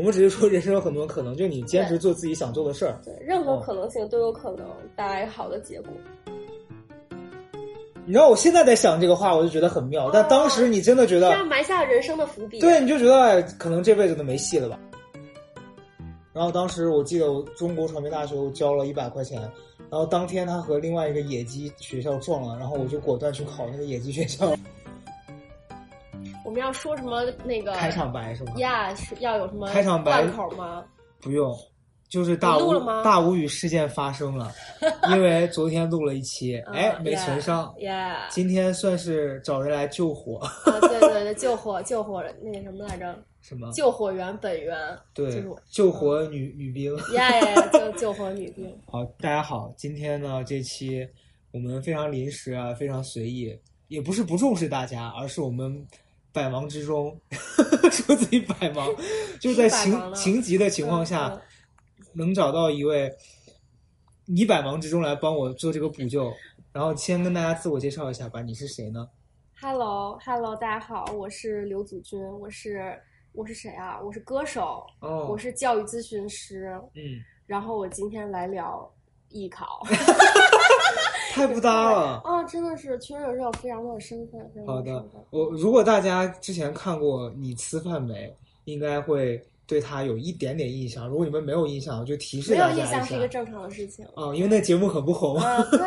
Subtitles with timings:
[0.00, 2.98] 我们只是说人生有很多可能，就你坚持做自己想做的事儿。
[3.04, 4.66] 对，任何哦可能性都有可能
[4.96, 5.90] 带来好的结果。
[8.06, 12.60] 你知道我现在在想这个话，我就觉得很妙，但当时你真的觉得，这样埋下人生的伏笔。
[12.60, 14.80] 对，你就觉得哎，可能这辈子都没戏了吧。
[16.32, 19.38] 然后当时我记得我中国传媒大学我交了一百块钱，
[19.90, 24.50] 然后当天他和另外一个野鸡学校撞了，然后我就果断去考那个野鸡学校。
[26.50, 28.54] 我们要说什么那个开场白是吗？
[28.56, 30.84] 呀，要有什么开场白贯口吗？
[31.20, 31.56] 不用，
[32.08, 34.52] 就是大无你录了吗大无语事件发生了，
[35.14, 37.72] 因为昨天录了一期，哎，嗯没存上。
[37.78, 40.50] 呀，今天算是找人来救火，啊，
[40.80, 43.16] 对对对，救火 救火那个什么来着？
[43.40, 43.70] 什么？
[43.70, 44.76] 救火员本源，
[45.14, 46.96] 对救火女女兵。
[47.14, 48.76] 呀呀呀，救救火女兵。
[48.90, 51.06] 好，大家好，今天呢这期
[51.52, 55.86] 我们非常临时啊，非常随意，也不是不重视大家，而是我们
[56.32, 57.18] 百忙之中
[57.90, 58.88] 说自己百忙，
[59.40, 61.40] 就在情是百忙的情急的情况下，嗯
[62.12, 63.12] 能找到一位
[64.26, 66.32] 你百忙之中来帮我做这个补救。
[66.72, 69.08] 然后先跟大家自我介绍一下吧，你是谁呢
[69.60, 72.96] ？Hello Hello，大家好，我是刘祖君，我是
[73.32, 74.00] 我是谁啊？
[74.00, 78.88] 我是歌手，哦，我是教育咨询师，嗯，然后我今天来聊
[79.30, 79.82] 艺考。
[81.30, 82.20] 太不搭了。
[82.24, 84.40] 啊，真的是群人是有非常多的身份。
[84.66, 91.06] 好的，我如果大家之前看过你吃饭没，应该会对他有一点点印象。
[91.08, 93.28] 如果你们没有印象，我就提示没有大家一印象是一个。
[93.28, 94.04] 正常的事情。
[94.16, 95.78] 啊、因为那节目很不红，嗯，对，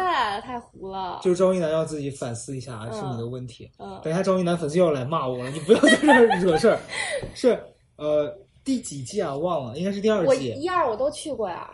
[0.42, 1.20] 太糊了。
[1.24, 3.70] 就是赵一楠要自己反思一下，嗯是你的问题。
[3.80, 6.80] 嗯，等一下赵一楠粉丝又要来骂我了，你不要在这儿惹事儿。
[7.36, 7.60] 是
[7.98, 8.34] 呃
[8.64, 9.36] 第几季啊？
[9.36, 10.54] 忘了，应该是第二我季。
[10.54, 11.70] 一二我都去过呀。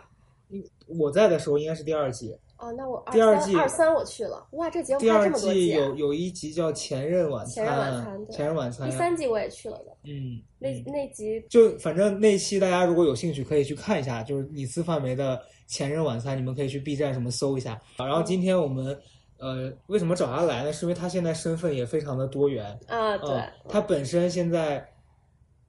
[0.98, 2.36] 我在的时候应该是第二季。
[2.60, 4.46] 哦，那我第二季三二三我去了。
[4.52, 9.96] 哇，这节目第二拍这么多季季啊有有一集叫《前任晚餐》，前任晚餐前任晚餐第三季我也去了的。
[10.04, 17.80] 嗯，那嗯那集就反正那期大家如果有兴趣可以去看一下，就是你斯范梅的前任晚餐，你们可以去 B 站什么搜一下。
[17.96, 18.98] 然后今天我们
[19.38, 20.72] 呃为什么找他来呢？
[20.72, 22.78] 是因为他现在身份也非常的多元。
[22.86, 24.86] 啊，对嗯，，他本身现在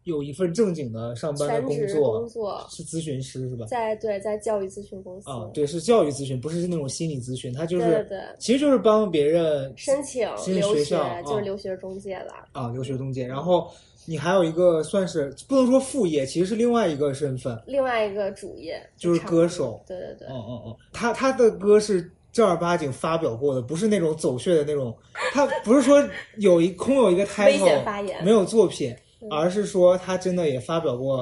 [0.06, 3.66] 有一份正经的上班的工作是咨询师是吧？
[3.67, 5.29] 在对在教育咨询公司。
[5.29, 12.34] 啊，对，是教育咨询，不是那种心理咨询，他就是对其实就是帮别人申请留学校就是啊留学中介的。
[12.51, 13.69] 啊留学中介，然后
[14.06, 19.84] 你还有一个算是不能说副业，其实是另外一个身份，另外一个主业就是歌歌手。
[19.88, 24.95] 对对对，嗯嗯嗯，他他的歌是正儿八经发表过的，不是那种走穴的那种，
[25.31, 26.03] 他不是说
[26.38, 28.97] 有一空有一个 title 没有作品，嗯
[29.29, 31.17] 而是说他真的也发表过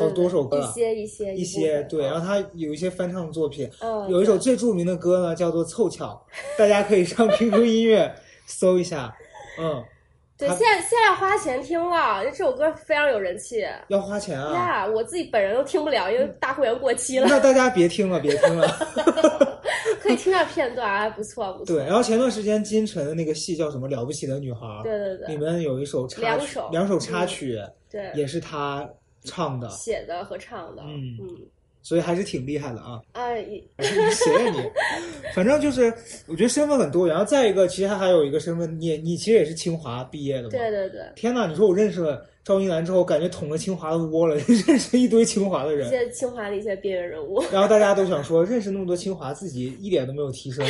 [0.00, 6.24] 好多首歌了，一些一些一些对，然后嗯他有一些翻唱作品，嗯有一首最著名的歌呢叫做《凑巧》，
[6.58, 8.14] 大家可以上 QQ 音乐
[8.46, 9.14] 搜一下，
[9.60, 9.82] 嗯，
[10.46, 13.64] 对，现在现在花钱听了，这首歌非常有人气。
[13.88, 14.52] 要花钱啊。
[14.54, 17.26] 呀，我自己本人都听不了，因为大会员过期了。
[17.28, 18.68] 那大家别听了，别听了。
[20.00, 21.76] 可以听下片段，啊不错不错。
[21.76, 27.60] 对，然后前段时间金晨的那个戏叫什么《了不起的女孩》，对对对里面有一首插曲两首两首插曲，
[27.90, 28.88] 对也是他
[29.24, 31.28] 唱的，写的和唱的，嗯嗯
[31.82, 33.00] 所以还是挺厉害的啊。
[33.12, 33.44] 啊，也
[33.78, 34.60] 你谁呀、你？
[35.34, 35.92] 反正就是，
[36.26, 37.14] 我觉得身份很多元。
[37.14, 40.50] 然后再一个，其实他还有一个身份，你你其实也是清华毕业的嘛。
[40.50, 47.42] 对对对，天呐，你说我认识了赵一楠之后，感觉捅了清华的窝了， 认识一堆清华的一人，些清华的一些边缘人物。
[47.52, 50.64] 然后大家都想说，认识那么多清华，自己一点都没有提升。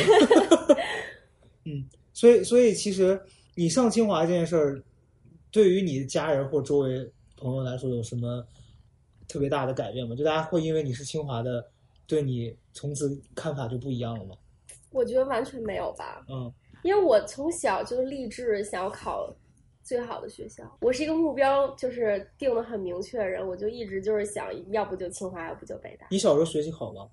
[1.65, 3.19] 嗯，所以所以其实
[3.55, 4.81] 你上清华这件事儿，
[5.51, 8.45] 对于你的家人或周围朋友来说，有什么
[9.27, 10.15] 特别大的改变吗？
[10.15, 11.65] 就大家会因为你是清华的，
[12.07, 14.35] 对你从此看法就不一样了吗？
[14.91, 16.53] 我觉得完全没有吧，嗯
[16.83, 19.33] 因为我从小就立志想要考
[19.83, 26.05] 最好的学校，我是一个目标就是定的很明确的人，我就一直就是想要不就清华，要不就北大。
[26.11, 27.09] 你小时候学习好吗？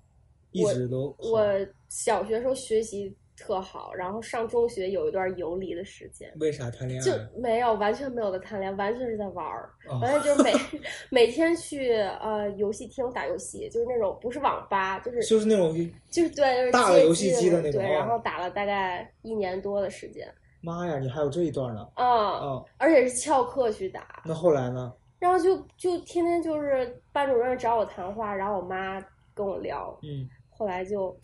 [0.51, 1.43] 一直都好我
[1.87, 7.11] 小学时候学习特好，然后上中学有一段游离的时间，为啥谈恋爱就？
[7.39, 10.53] 没有完全没有的谈恋爱，完全是在玩儿，哦完全就是每
[11.09, 15.73] 每天去呃游戏厅打游戏，就是那种不是网吧，就是就是那种，
[16.09, 20.27] 就是对，就是街大的游戏机的那种对然后打了大概一年多的时间，
[20.61, 21.87] 妈呀，你还有这一段呢？
[21.95, 24.93] 啊、哦，而且是翘课去打，那后来呢？
[25.19, 28.99] 然后就就天天就是班主任找我谈话，然后我妈
[29.35, 31.15] 跟我聊，嗯后来就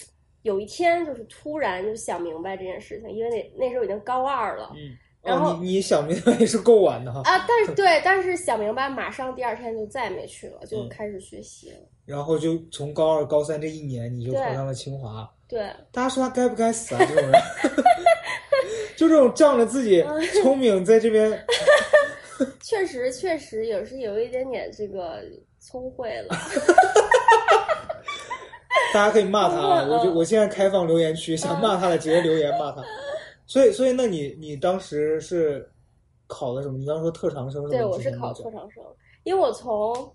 [0.48, 4.72] 有一天就是突然就想明白这件事情，因为那那时候已经高二了。
[4.76, 4.96] 嗯。
[5.24, 7.22] 然后哦，你你想明白也 是够晚的哈。
[7.26, 11.78] 啊，但是 对，但是想明白，马上第二天就再也没去了，就嗯开始学习了。
[12.06, 15.30] 然后就从高二、高三这一年，你就考上了清华。
[15.46, 17.00] 对，大家说他该不该死啊？
[17.06, 17.32] 这种人，
[18.96, 21.46] 就这种仗着自己嗯聪明，在这边，
[22.64, 25.22] 确实确实也是有一点点这个
[25.60, 26.38] 聪慧了。
[28.94, 32.84] 大家可以骂他，啊嗯我就我现在开放留言区，想骂他的直接留言骂他。
[33.46, 35.70] 所以，所以，那你你当时是
[36.28, 36.78] 考的什么？
[36.78, 37.70] 你刚刚说特长生是吗？
[37.70, 38.84] 对，我是考特长生，
[39.24, 40.14] 因为我从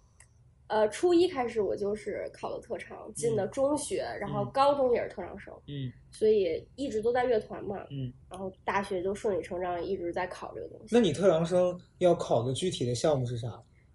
[0.66, 7.76] 呃初一开始我就是考的特长，进的中学，然后嗯高中也是特长生，嗯所以一直都在乐团嘛。
[7.90, 8.12] 嗯。
[8.30, 10.88] 然后大学就顺理成章一直在考这个东西。
[10.90, 13.48] 那你特长生要考的具体的项目是啥？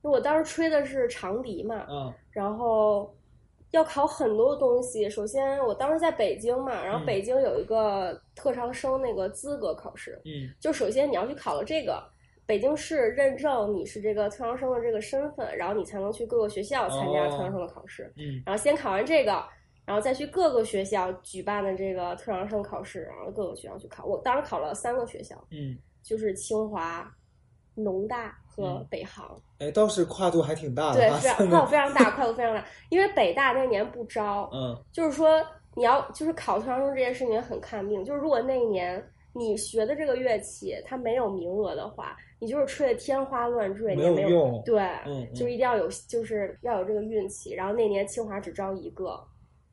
[0.03, 3.13] 因为我当时吹的是长笛嘛，嗯，然后
[3.71, 5.09] 要考很多东西。
[5.09, 12.01] 首先，我当时在北京嘛，然后嗯北京有一个特长生那个资格考试，嗯就首先你要去考了这个。
[12.45, 18.09] 北京市认证你是这个特长生的这个身份，然后你才能去各个学校参加哦特长生的考试。
[18.15, 19.31] 嗯然后先考完这个，
[19.83, 24.05] 然后再去各个学校举办的这个特长生考试，然后各个学校去考。
[24.05, 27.13] 我当时考了三个学校，嗯，就是清华、
[27.75, 29.39] 农大和嗯北航。
[29.59, 32.65] 哎，倒是跨度还挺大的对，啊，非常跨度非常大，跨度非常大。
[32.89, 35.42] 因为北大那年不招，嗯就是说
[35.75, 39.01] 你要就是考特长生这件事情很看命，就是如果那一年
[39.33, 47.53] 你学的这个乐器它没有名额的话，你就是吹的天花乱坠，你没也没有有用对，嗯就是一定要有就是要有这个运气。
[47.53, 49.24] 然后那年清华只招一个。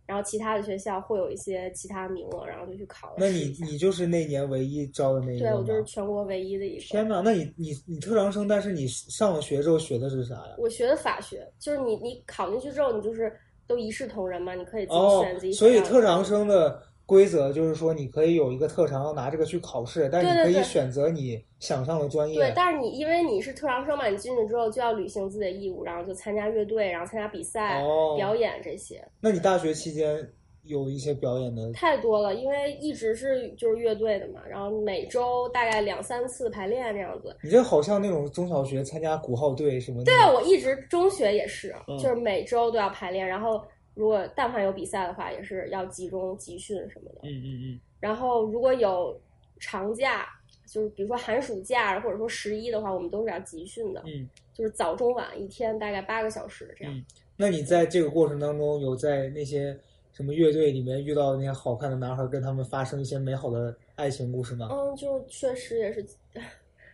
[0.07, 3.15] 然后其他的学校会有一些其他名额，然后就去考了。
[3.19, 6.83] 那你你就是那年唯一招的那一个对我就是全国唯一的一个。
[6.83, 10.57] 天呐，那你你你特长生，但是你上了学之后学的是啥呀？
[10.59, 13.33] 我学的法学，就是你你考进去之后，你就是
[13.67, 22.35] 都一视同仁嘛，你可以自己哦选自己，所以特长生的规则就是说，你可以有一个特长，要拿这个去考试，但你可以选择你想上的专业。
[22.35, 30.27] 对，但是你因为你是特长生嘛，你进去之后就要履行自己的义务，然后就参加乐队，然后参加比赛、哦表演这些，那你大学期间
[30.63, 32.35] 有一些表演的，太多了。
[32.35, 37.37] 因为一直是就是乐队的嘛，然后每周大概两三次排练这样子。
[37.43, 40.05] 你这好像那种中小学参加鼓号队什么的。
[40.05, 43.61] 对啊，我一直中学也是，嗯就是每周都要排练，然后
[43.95, 47.21] 如果但凡有比赛的话，也是要集中集训什么的。
[47.23, 49.19] 嗯嗯嗯，然后如果有
[49.59, 50.27] 长假，
[50.67, 56.95] 就是比如说寒暑假或者说十一的话，我们都是要集训的，嗯，就是早中晚一天大概八个小时这样。
[56.95, 57.05] 嗯
[57.37, 59.77] 那你在这个过程当中，有在那些
[60.13, 64.69] 什么乐队里面遇到那些好看的男孩，跟他们发生一些美好的爱情故事吗？
[64.71, 66.07] 嗯，就确实也是，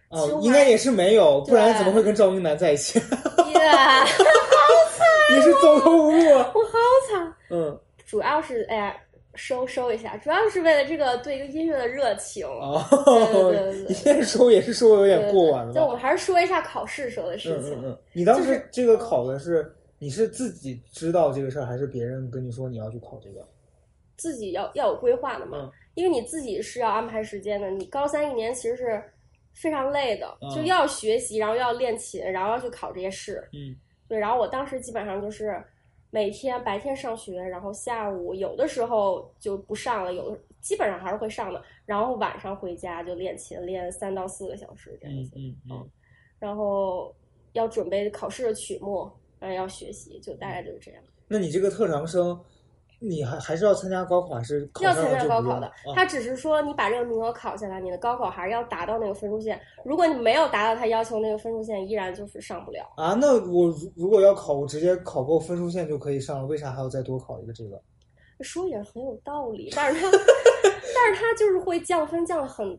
[0.08, 2.98] 哦应该也是没有，不然怎么会跟赵英男在一起？
[3.52, 4.02] 呀，
[5.34, 6.50] 你是走投无路啊。
[6.54, 6.78] 我好
[7.08, 7.34] 惨。
[7.50, 8.96] 嗯，主要是哎呀，
[9.34, 12.46] 收收一下，主要是为了这个对一个音乐的热情。
[12.46, 15.98] 哦对对对，对你现在说也是说有点过晚了吧就我们？
[15.98, 17.72] 还是说一下考试时候的事情。
[17.74, 23.46] 嗯嗯嗯，你当时就是这个考的是你是自己知道这个事儿，还是别人跟你说你要去考这个？
[24.16, 27.68] 自己要要有规划的嘛，嗯因为你自己是要安排时间的。
[27.70, 29.02] 你高三一年其实是
[29.54, 33.42] 非常累的，嗯就要学习，然后要练琴，然后要去考这些试。
[33.52, 33.74] 嗯
[34.10, 35.62] 对，然后我当时基本上就是
[36.10, 45.90] 每天白天上学，然后下午有的时候就不上了，有的基本上还是会上的，然后晚上回家就练琴，练三到四个小时这样嗯子，嗯嗯。
[46.40, 47.14] 然后
[47.52, 49.08] 要准备考试的曲目，
[49.38, 51.00] 然后要学习，就大概就是这样。
[51.28, 52.36] 那你这个特长生，
[53.00, 59.60] 你还还是要参加高考，还是考要参加高考的啊，他只是说你把这个名额考下来，你的高考还是要达到那个分数线。
[59.84, 62.86] 如果你没有达到他要求那个分数线，依然就是上不了。
[62.96, 63.14] 啊？
[63.20, 67.80] 那我如如果要考，我直接考够分数线就可以上了，为啥还要再多考一个这个？
[68.42, 70.10] 说也很有道理，但是他，
[70.62, 72.78] 但是他就是会降分降的很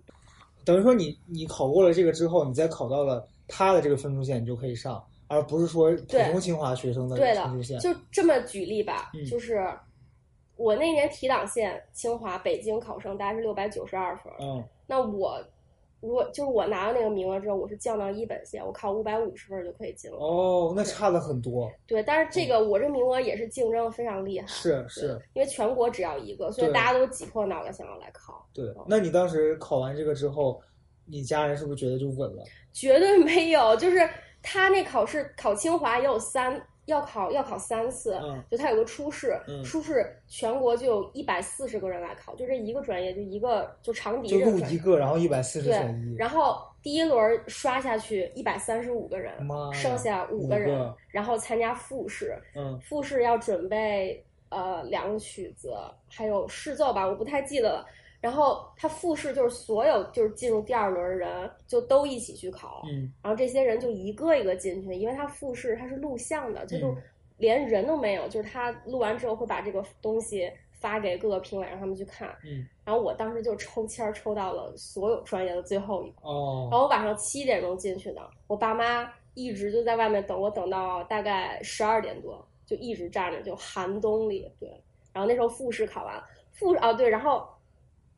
[0.65, 7.81] 等于说你你考过了这个之后，你再考到了他的这个分数线，你就可以上，而不是说普通清华学生的对分数线的，。
[7.81, 9.63] 就这么举例吧，嗯就是
[10.61, 15.41] 我那年提档线，清华、北京考生大概是六百九十二分，嗯那我
[16.01, 20.17] 如果就是我拿到那个名额之后，我是降到一本线，我考五百五十分就可以进了。
[20.17, 21.71] 哦，那差的很多。
[21.85, 28.43] 对，但是这个我这名额也是竞争非常厉害，是是，因为全国只要一个，所以大家都挤破脑袋想要来考。
[28.51, 28.65] 对。
[28.87, 30.59] 那你当时考完这个之后，
[31.05, 32.43] 你家人是不是觉得就稳了？
[32.73, 34.09] 绝对没有，就是
[34.41, 44.41] 他那考试考清华也有三要考要考三次，嗯就他有个初试，嗯初试全国就有一百四十个人来考，就这一个专业就一个就长笛。
[44.43, 46.15] 录一个，然后一百四十对选一，。
[46.17, 49.33] 然后第一轮刷下去一百三十五个人，
[49.71, 55.73] 剩下五五个人，个然后参加复试，嗯复试要准备呃两个曲子，
[56.09, 57.85] 还有试奏吧，我不太记得了。
[58.21, 67.01] 然后他复试就是所有就是进入第二轮的人就都一起去考，嗯然后这些人就一个一个进去，因为他复试他是录像的，这就是
[67.37, 72.29] 连人都没有，就是他录完之后会把这个东西发给各个评委让他们去看。
[72.45, 84.51] 嗯然后我当时就抽签儿抽到了所有专业的最后一个，哦然后我晚上七点钟进去的，我爸妈一直就在外面等，我等到大概十二点多，就一直站着，就寒冬里。
[84.59, 84.69] 对，
[85.13, 87.47] 然后那时候复试考完，复啊对，然后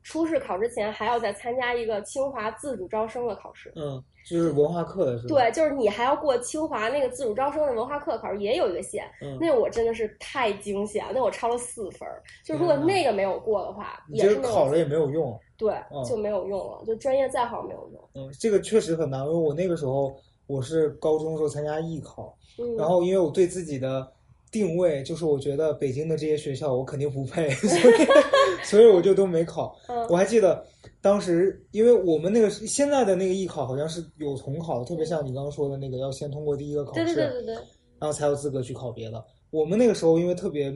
[0.03, 3.71] 初试考之前还要再参加一个清华自主招生的考试。
[3.75, 5.35] 嗯，就是文化课的是吧？
[5.35, 9.05] 对，就是你还要过清华那个自主招生的文化课考试，也有一个线。
[9.21, 12.21] 嗯，那我真的是太惊险，那我超了四分儿。
[12.43, 15.39] 就如果那个没有过的话，你也是考了也没有用。
[15.57, 18.09] 对嗯，就没有用了，就专业再好没有用。
[18.15, 20.13] 嗯，这个确实很难，因为我那个时候
[20.45, 24.11] 我是高中的时候参加艺考，嗯，然后因为我对自己的
[24.53, 27.93] 定位就是我觉得北京的这些学校我肯定不配， 所以
[28.63, 29.75] 所以我就都没考。
[29.87, 30.63] 嗯我还记得
[31.01, 37.55] 当时，因为我们那个现在的那个艺考好像是有统考的，特别像你刚刚说的那个，要先通过第一个考试，对对对对，
[37.99, 39.25] 然后才有资格去考别的。
[39.49, 40.71] 我们那个时候因为特别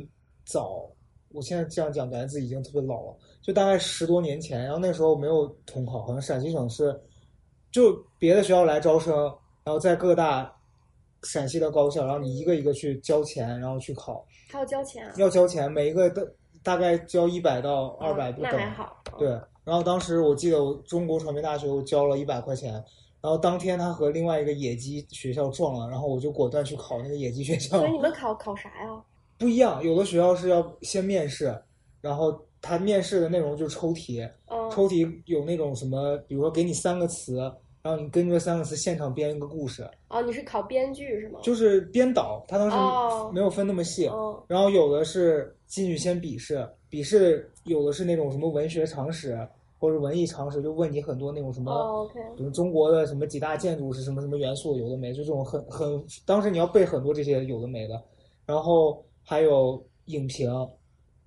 [0.45, 0.89] 早，
[1.29, 6.99] 我现在这样讲感觉自己已经特别老了，就大概十多年前，然后那时候没有统考，好像陕西省是
[7.71, 9.13] 就别的学校来招生，
[9.63, 10.51] 然后在各大
[11.23, 15.13] 陕西的高校，然后你一个一个去交钱，然后去考，还要交钱啊？
[15.17, 16.27] 要交钱，每一个都
[16.63, 18.51] 大概交一百到二百不等。
[18.53, 19.01] 那还好。
[19.05, 19.29] 嗯对，
[19.63, 22.73] 然后当时我记得我中国传媒大学我交了一百块钱，
[23.19, 27.91] 然后当天他和另外一个野鸡学校撞了，然后我就果断去考那个野鸡学校所以。
[27.91, 29.03] 你们考考啥呀？
[29.39, 31.55] 不一样，有的学校是要先面试，
[31.99, 37.51] 然后他面试的内容就是抽题，嗯，抽题有那种什么，比如说给你三个词，
[37.87, 41.39] 然后你根据这三个词现场编一个故事，哦，你是考编剧是吗？
[41.41, 44.07] 就是编导，他当哦时没有分那么细。
[44.07, 49.39] 哦然后有的是进去先笔试，笔试有的是那种什么文学常识
[49.79, 58.03] 或者文艺常识，就问你很多那种什么，哦，OK，比如中国的什么几大建筑是什么什么元素，有的没，就这种很很，当时你要背很多这些有的没的，
[58.45, 60.51] 然后还有影评。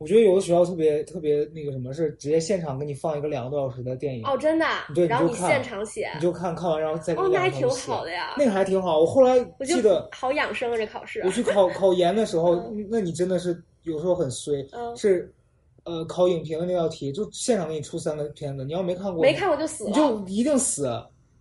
[0.01, 8.35] 我觉得有的学校特别特别那个什么，是直接现场给你放一个两个多小时的电影，哦，真的啊对，然后你现场写，你就看看完，然后再给哦，那还挺好的呀。
[8.39, 8.99] 那个还挺好。
[8.99, 11.31] 我后来我记得好养生啊，这考试我。
[11.31, 15.31] 去考考研的时候，那你真的是有时候很衰，嗯，是
[15.85, 19.93] 呃考影评的那道题，就现场给你出三个片子，你要没看过，没看过就死你。
[19.93, 20.91] 就一定死。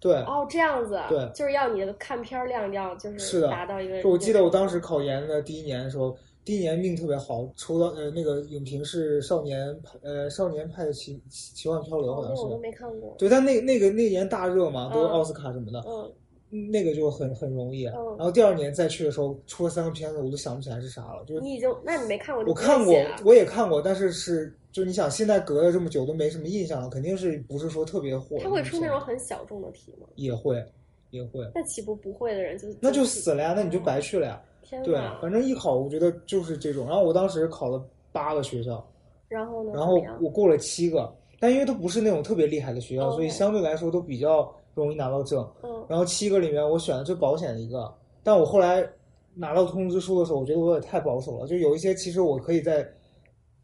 [0.01, 4.01] 对，哦，这样子，对就是要你的看片儿量要就是是的达到一个。
[4.01, 6.17] 就我记得我当时考研的第一年的时候，
[6.49, 12.59] 第一年命特别好，抽到呃那个影评是少年派呃少年派的奇奇幻漂流，好像哦我都是。
[12.59, 13.13] 没看过。
[13.19, 17.85] 对，但那那个那年大热嘛，都是嗯奥斯卡什么的，嗯，那个就很很容易。
[17.85, 21.23] 嗯然后第二年再去的时候，出了三个片子，我都想不起来是啥了。
[21.23, 30.07] 就是你已经，那你没看过我看过我也看过，但是是就你想，现在隔了这么久都没什么印象了，肯定是不是说特别火他会出那种很小众的题吗？
[30.15, 30.65] 也会
[31.11, 34.41] 也会，那岂不不会的人就那就死了呀，那你就白去了呀。
[34.83, 36.85] 对反正艺考我觉得就是这种。
[36.85, 38.85] 然后我当时考了八个学校，
[39.27, 39.71] 然后呢？
[39.73, 45.39] 然后我过了七个，但因为都不是那种特别厉害的学校，哦所以相对来说都比较容易拿到证。
[45.63, 48.87] 嗯然后七个里面我选的最保险的一个，但我后来
[49.33, 52.87] 拿到通知书的时候，我觉得我也太保守了，就有一些其实我可以再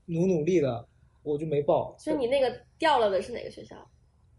[0.06, 0.84] 努努力的，
[1.22, 1.96] 我就没报。
[2.00, 3.76] 所以你那个掉了的是哪个学校？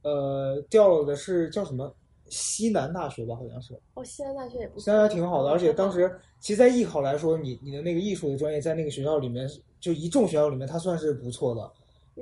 [0.02, 1.94] 呃，掉了的是叫什么
[2.28, 3.74] 西南大学吧，好像是。
[3.94, 9.48] 哦，西南大学也不西南大学挺好的，哦而且当时其实，在艺考来说，你你的那个艺术的专业在那个学校里面，
[9.80, 11.60] 就一众学校里面，它算是不错的。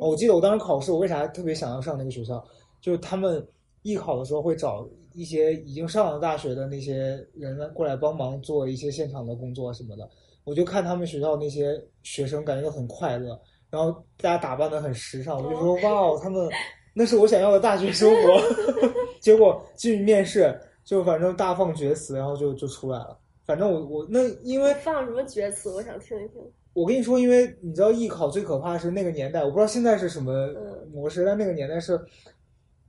[0.01, 2.45] 哦我记得我当时考试，我为啥特别想要上那个学校？
[2.81, 3.47] 就是他们
[3.83, 10.09] 艺考的时候会找一些已经上了大学的那些人来过来帮忙做一些现场的工作什么的。
[10.43, 16.49] 我就看他们学校那些学生，感觉都很快乐，然后大家打扮的很时尚，我就说哇哦，他们
[16.93, 18.41] 那是我想要的大学生活。
[19.25, 20.55] 结果进去面试，
[20.85, 23.19] 就反正大放厥词，然后就就出来了。
[23.47, 25.71] 反正我我那因为放什么厥词？
[25.71, 26.43] 我想听一听。
[26.75, 31.99] 我跟你说，因为你知道艺考最可怕的是那个年代，我不知道现在是什么嗯模式，但那个年代是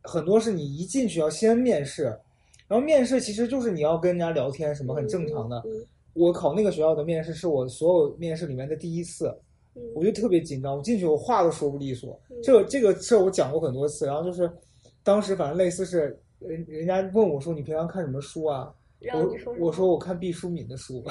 [0.01, 2.03] 很多是你一进去要先面试，
[2.67, 5.63] 然后面试其实就是你要跟人家聊天，什么很正常的。
[6.11, 9.33] 我考那个学校的面试是我所有面试里面的第一次，
[9.73, 12.19] 嗯我就特别紧张，我进去我话都说不利索。
[12.29, 14.51] 嗯这个这个事儿我讲过很多次，然后就是
[15.01, 18.71] 当时反正类似是人人家问我说你平常看什么书啊？
[19.13, 21.03] 我我说我看毕淑敏的书。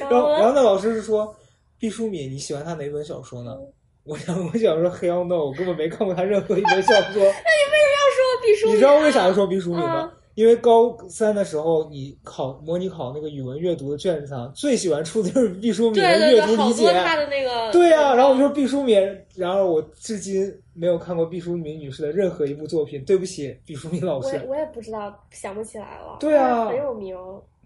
[0.00, 0.52] 然然后，然后？
[0.54, 1.34] 那老师是说，
[1.78, 3.56] 毕淑敏，你喜欢他哪本小说呢？
[4.04, 7.22] 我想，我想说，Hell no，我根本没看过他任何一本小说。
[7.22, 10.10] 那你为什么要说毕淑敏啊，你知道为啥要说毕淑敏吗？
[10.12, 17.02] 嗯因为高三的时候，你考模拟考那个语文阅读的卷子上，最喜欢出的就是毕淑敏的对对对，阅读理解好多。
[17.02, 17.70] 他的那个。
[17.72, 18.96] 对呀、然后我就说毕淑敏，
[19.34, 24.46] 然而我至今没有看过毕淑敏女士的任何一部作品，对不起，毕淑敏老师我也。
[24.48, 26.16] 我也不知道，想不起来了。
[26.18, 27.16] 对啊很有名。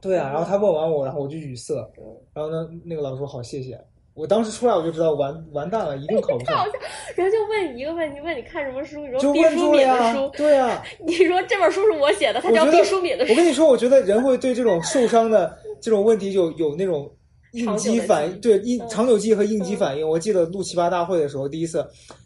[0.00, 2.04] 对啊，然后他问完我，然后我就语塞，嗯
[2.34, 3.80] 然后呢，那个老师说好，谢谢。
[4.16, 6.64] 我当时出来我就知道完完蛋了，一定考不上，
[7.14, 9.06] 然后就问你一个问题，问你看什么书？
[9.06, 10.82] 你就说毕淑敏的书，，对呀。
[11.06, 13.32] 你说这本书是我写的，它叫毕淑敏的书。
[13.32, 17.14] 我跟你说，我觉得人会对这种受伤的这种问题有有那种
[17.52, 20.08] 应激反应，对应嗯长久记忆和应激反应。
[20.08, 21.78] 我记得录奇葩大会的时候，第一次，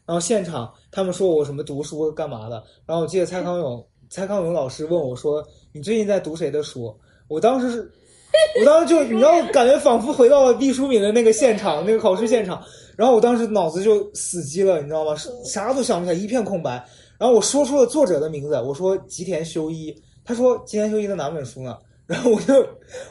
[0.06, 5.44] 然后现场他们说我什么读书干嘛的，然后我记得蔡康永蔡康永老师问我说
[5.74, 7.90] ：“你最近在读谁的书？”我当时是。
[8.60, 12.62] 我当时就你知道，感觉仿佛回到了毕淑敏的那个现场，那个考试现场。
[12.96, 15.14] 然后我当时脑子就死机了，你知道吗？
[15.44, 16.72] 啥都想不起来，一片空白。
[17.18, 19.94] 然后我说出了作者的名字，我说吉田修一。
[20.24, 21.76] 他说吉田修一的哪本书呢？
[22.06, 22.54] 然后我就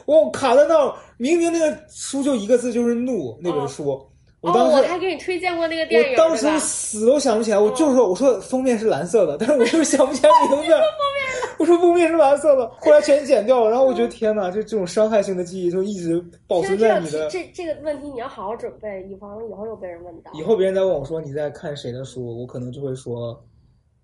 [0.04, 4.00] 我卡在那儿，明明那个书就一个字，就是怒那本书。
[4.40, 10.72] 我当哦，时、我还给你推荐过那个电影，我当时死都想不起来，我就是说，我说封面是蓝色的，但是我就是想不起来名字。
[11.58, 13.70] 我说封面是蓝色的，后来全剪掉了。
[13.70, 17.28] 然后我觉得天哪，这这种伤害性的记忆就一直保存在你的。
[17.28, 20.32] 这这个问题你要好好准备，以防以后又被人问到。
[20.32, 23.38] 以后别人再问我说你在看谁的书，我可能就会说，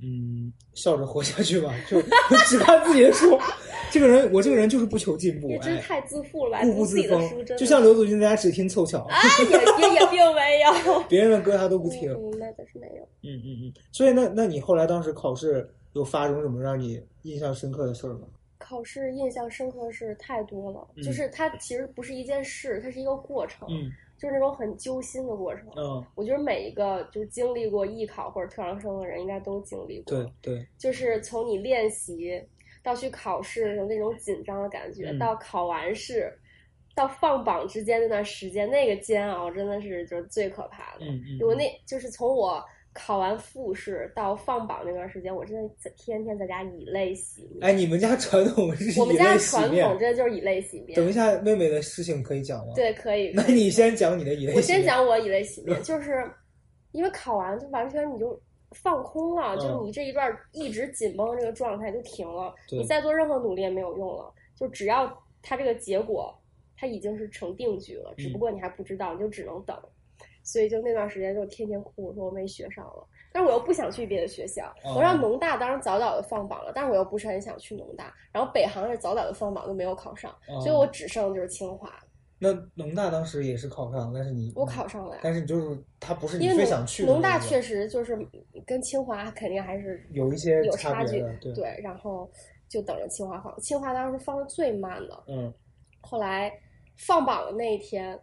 [0.03, 2.01] 嗯，笑着活下去吧，就
[2.45, 3.39] 只看自己的书。
[3.99, 9.17] 这个人，我这个人就是不求进步也，真哎，太自负了吧，固步自封真，就像刘祖君大家只听凑巧，啊，
[9.49, 11.03] 也也也并没有。
[11.09, 12.13] 别人的歌他都不听。
[12.13, 13.03] 嗯，那倒是没有。
[13.23, 13.73] 嗯嗯嗯。
[13.91, 18.29] 所以那那你后来当时考试有发生什么让你印象深刻的事儿吗？
[18.59, 25.65] 考试印象深刻的事太多了，嗯就是它其实不是一件事，它是一个过程，嗯就是那种很揪心的过程。
[25.77, 30.17] 嗯，我觉得每一个就是经历过艺考或者特长生的人，应该都经历过。
[30.17, 32.43] 对对，就是从你练习
[32.87, 36.33] 到去考试有那种紧张的感觉，嗯到考完试，
[36.95, 41.05] 到放榜之间那段时间，那个煎熬真的是就是最可怕的。
[41.05, 41.41] 嗯嗯。
[41.45, 47.65] 我那就是从我考完复试到放榜那段时间，我真的天天在家以泪洗面。
[47.65, 49.99] 哎，你们家传统是我们家传统。
[49.99, 50.95] 真的就是以泪洗面。
[50.95, 52.73] 等一下，妹妹的事情可以讲吗？。
[52.77, 53.33] 对，可以。
[53.35, 54.57] 那可以你先讲你的以泪洗面。
[54.57, 56.25] 我先讲我以泪洗面，就是
[56.93, 58.41] 因为考完就完全你就
[58.73, 65.07] 放空了，嗯就你这一段一直紧绷这个状态就停了，你再做任何努力也没有用了，就只要
[65.43, 66.35] 它这个结果
[66.77, 69.77] 它已经是成定局了，只不过你还不知道，你就只能等。
[70.43, 74.73] 所以就那段时间就天天哭，我说我没学上了，但是我又不想去别的学校。
[74.85, 78.15] 哦我让农大当时早早的放榜了，但是我又不是很想去农大。
[78.31, 81.93] 然后北航是早早的放榜都没有考上，哦所以我只剩就是清华，
[82.39, 85.21] 那农大当时也是考上，但是你我考上了呀。
[85.23, 88.17] 但是你就是他不是你最想去的农大确实就是
[88.67, 92.31] 跟清华肯定还是有一些有差距对，然后
[92.69, 95.53] 就等着清华放，清华当时放的最慢的，嗯。
[96.03, 96.53] 后来
[96.97, 98.17] 放榜的那一天，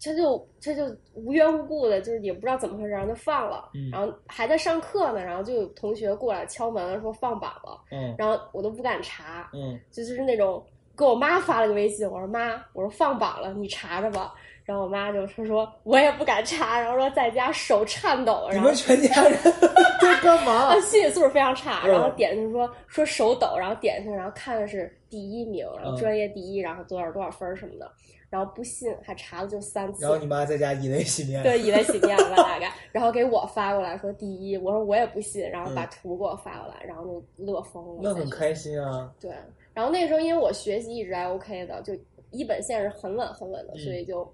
[0.00, 3.90] 他就他就无缘无故的，就是也不知道怎么回事，然后就放了，嗯。
[3.90, 8.14] 然后还在上课呢，然后就有同学过来敲门说放榜了，嗯。
[8.16, 9.78] 然后我都不敢查，嗯。
[9.90, 10.64] 就就是那种
[10.96, 14.34] 给我妈发了个微信，我说妈，我说放榜了，你查查吧。
[14.64, 19.36] 然后我妈就说说我也不敢查，然后说在家手颤抖，然后你们全家人
[20.00, 20.78] 在干嘛啊？
[20.80, 27.90] 心理素质非常差，嗯然后点进去说说手抖，然后点进去，然后看的是第一名，然后嗯专业第一，然后多少多少分儿什么的，
[28.30, 39.10] 然后不信还查了就三次然，后你妈在家以泪洗面，对，以泪洗面了 大概，然后给我发过来说第一，我说我也不信，然后把嗯图给我发过来，然后就乐疯了，那很开心啊。
[39.20, 39.32] 对，
[39.74, 41.92] 然后那个时候因为我学习一直还 OK 的，就
[42.30, 44.26] 一本线是很稳很稳的，嗯所以就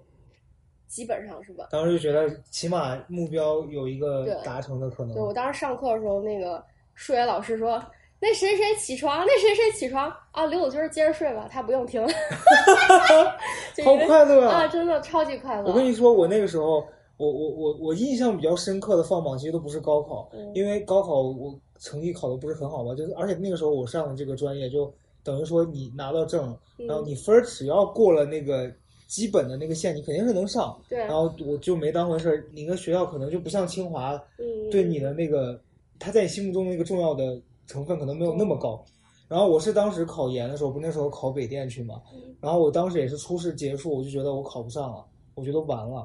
[0.87, 1.67] 基本上是稳。
[1.71, 5.21] 当时就觉得起码目标有一个达成的可能对。
[5.21, 6.63] 我当时上课的时候，那个
[6.95, 7.81] 数学老师说
[8.19, 12.05] ：“那谁谁起床，那谁谁起床啊！”刘子君接着睡吧，他不用听。
[13.75, 14.67] 就好快乐啊！
[14.67, 15.67] 真的超级快乐。
[15.69, 16.85] 我跟你说，我那个时候，
[17.17, 24.91] 我我我我印象比较深刻的放榜，其实都不是高考，嗯因为高考我成绩考的不是很好嘛，就是而且那个时候我上的这个专业，就
[25.29, 26.87] 等于说你拿到证，嗯。
[26.87, 28.71] 然后你分儿只要过了那个
[29.07, 30.75] 基本的那个线，你肯定是能上。
[30.89, 35.59] 对，然后我就没当回事儿，你那学校可能就不像清华，嗯，对你的那个，
[35.99, 38.83] 他在你心目中的那个重要的成分可能没有那么高。
[39.27, 42.35] 然后我是当时考研的时候，不那时候考北电去嘛，嗯。
[42.41, 45.99] 然后我当时也是初试结束，我就觉得我考不上了，我觉得完了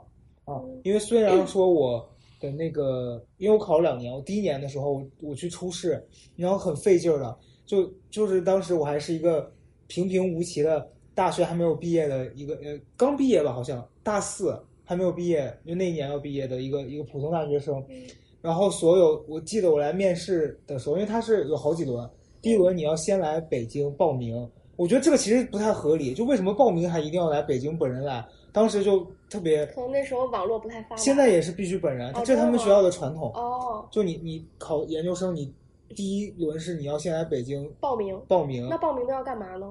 [0.44, 2.06] 啊嗯，因为虽然说我
[2.38, 6.06] 的那个，因为我考了两年，我第一年的时候我我去初试，
[6.36, 7.34] 然后很费劲儿的，
[7.66, 9.52] 就就是当时我还是一个
[9.86, 17.82] 平平无奇的大学还没有毕业的一个呃刚毕业吧，好像大四还没有毕业，就那一年要毕业的一个一个普通大学生。
[17.88, 17.96] 嗯
[18.44, 22.06] 然后所有，我记得我来面试的时候，因为他是有好几轮，
[22.42, 24.46] 第一轮你要先来北京报名，
[24.76, 28.22] 我觉得这个其实不太合理，就为什么报名还一定要来北京本人来？
[28.52, 29.00] 当时就
[29.30, 30.96] 特别，可能那时候网络不太发达。
[30.96, 33.32] 现在也是必须本人，哦这是他们学校的传统。
[33.32, 35.50] 哦，就你你考研究生，你
[35.94, 39.66] 第一轮是你要先来北京报名，报名那，报名都要干嘛呢？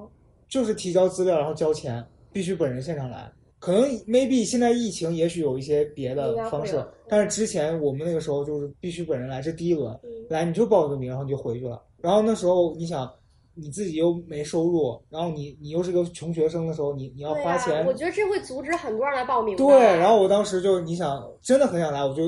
[0.48, 3.30] 就是提交资料，然后交钱，必须本人现场来。
[3.58, 11.82] 可能 maybe 现在疫情也许有一些别的方式但是之前我们那个时候就是必须本人来，这第一轮嗯来你就报个名，然后你就回去了。
[11.96, 13.10] 然后那时候你想
[13.54, 19.56] 你自己又没收入，然后你你又是个穷学生的时候，你你要花钱，我觉得这会阻止很多人来报名。
[19.56, 22.22] 对，然后我当时就你想真的很想来，我就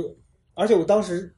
[0.55, 1.31] 而且我当时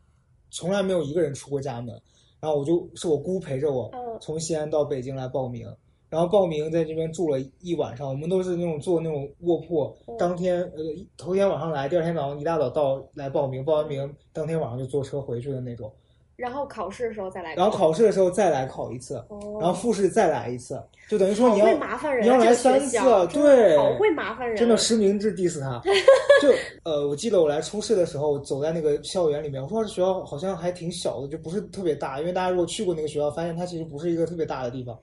[0.50, 2.00] 从来没有一个人出过家门，
[2.40, 5.66] 然后我就是我姑陪着我嗯从西安到北京来报名。
[6.10, 10.82] 然后报名在这边住了一晚上，我们都是那种坐那种卧铺，嗯当天呃
[11.18, 15.92] 头天晚上来，第二天早上一大早到来报名，报完名当天晚上就坐车回去的那种。
[16.38, 17.52] 然后考试的时候再来。
[17.56, 22.96] 然后考试的时候再来考一次，哦，然后复试再来一次，就等于说你要麻烦人啊，你要来三次
[23.32, 25.82] 对好会麻烦人，啊真的实名制 diss 他。
[26.40, 26.48] 就
[26.84, 32.20] 呃，我记得我来初试的时候，走在那个校园里面，我说这学校好像还挺小的，就不是特别大。
[32.20, 34.96] 因为大家如果去过那个学校，发现它其实不是一个特别大的地方。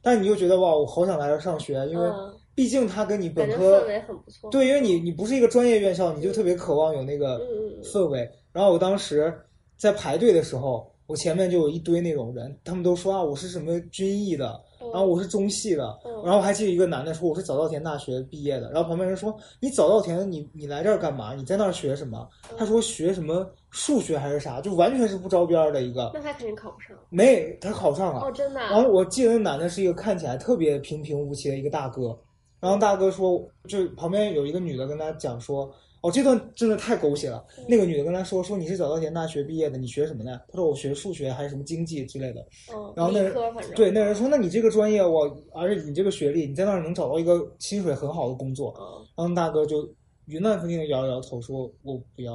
[0.00, 4.48] 但你又觉得哇，我好想来这上学，因为嗯毕竟它跟你本科氛围很不错。
[4.50, 7.40] 对，因为你你不是一个专业院校，你就特别渴望有那个
[7.82, 8.30] 氛围。
[8.52, 9.34] 然后我当时
[9.76, 21.34] 在排队的时候，我前面就有一堆那种人，他们都说啊，我是什么军艺的，嗯，然后我是中戏的，嗯然后我还记得一个男的说我是早稻田大学毕业的，然后旁边人说你早稻田你你来这儿干嘛？
[21.34, 22.28] 你在那儿学什么？
[22.50, 26.96] 嗯他说学什么数学还是啥，就完全是不着边的一个，那他肯定考不上。
[27.10, 28.22] 没他考上了。
[28.22, 28.70] 哦，真的啊。
[28.70, 32.18] 然后我记得那男的是一个看起来特别平平无奇的一个大哥，
[32.58, 35.70] 然后大哥说，就旁边有一个女的跟他讲说，
[36.06, 37.44] 哦，这段真的太狗血了。
[37.66, 40.40] 那个女的跟他说，说你是早稻田大学毕业的，你学什么的？
[40.48, 42.40] 他说我学数学还是什么经济之类的。
[42.72, 43.34] 嗯，然后那人
[43.74, 48.72] 对那人说，那你这个专业我，而且你这个学历，你在那儿能找到一个薪水很好的工作。
[48.78, 49.88] 嗯然后大哥就
[50.26, 52.34] 云淡风轻的摇了摇头，说我不要。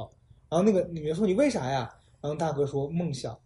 [0.50, 1.90] 然后那个女的说你为啥呀？
[2.20, 3.38] 然后大哥说梦想。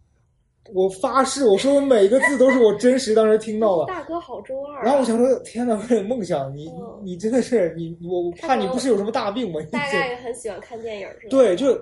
[0.73, 3.85] 我发誓，我说的每个字都是我真实当时听到的。
[3.85, 4.83] 大哥好中二啊。
[4.83, 9.59] 然后我想说，天哪，为了梦想，你嗯你真的是你，我我怕你不是有什么大病吗？
[9.71, 11.29] 大概也很喜欢看电影，是吧？
[11.29, 11.79] 对，就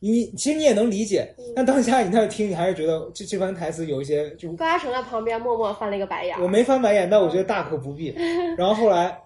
[0.00, 6.40] 你其实你也能理解嗯，但当下你在那听，你还是觉得这这番台词有一些就高嘉诚在旁边默默翻了一个白眼。
[6.40, 8.14] 我没翻白眼，但我觉得大可不必。
[8.58, 9.16] 然后后来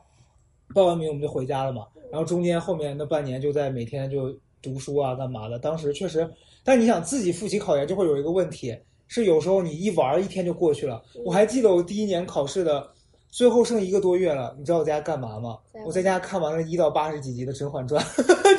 [0.75, 5.59] 报完名我们就回家了嘛，然后中间后面那半年就在每天就读书啊干嘛的。
[5.59, 6.29] 当时确实，
[6.63, 11.03] 但你想自己复习考研就会有一个问题，是有时候你一玩儿一天就过去了。
[11.25, 12.89] 我还记得我第一年考试的
[13.31, 15.59] 最后剩一个多月了，你知道我在家干嘛吗？
[15.85, 18.03] 我在家看完了一到八十几集的《甄嬛传》，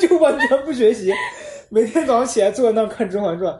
[0.00, 1.12] 就完全不学习，
[1.68, 3.52] 每天早上起来坐在那儿看《甄嬛传》。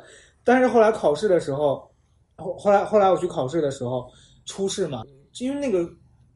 [0.44, 1.90] 但是后来考试的时候，
[2.36, 4.08] 后后来后来我去考试的时候，
[4.46, 5.02] 初试嘛，
[5.40, 5.86] 因为那个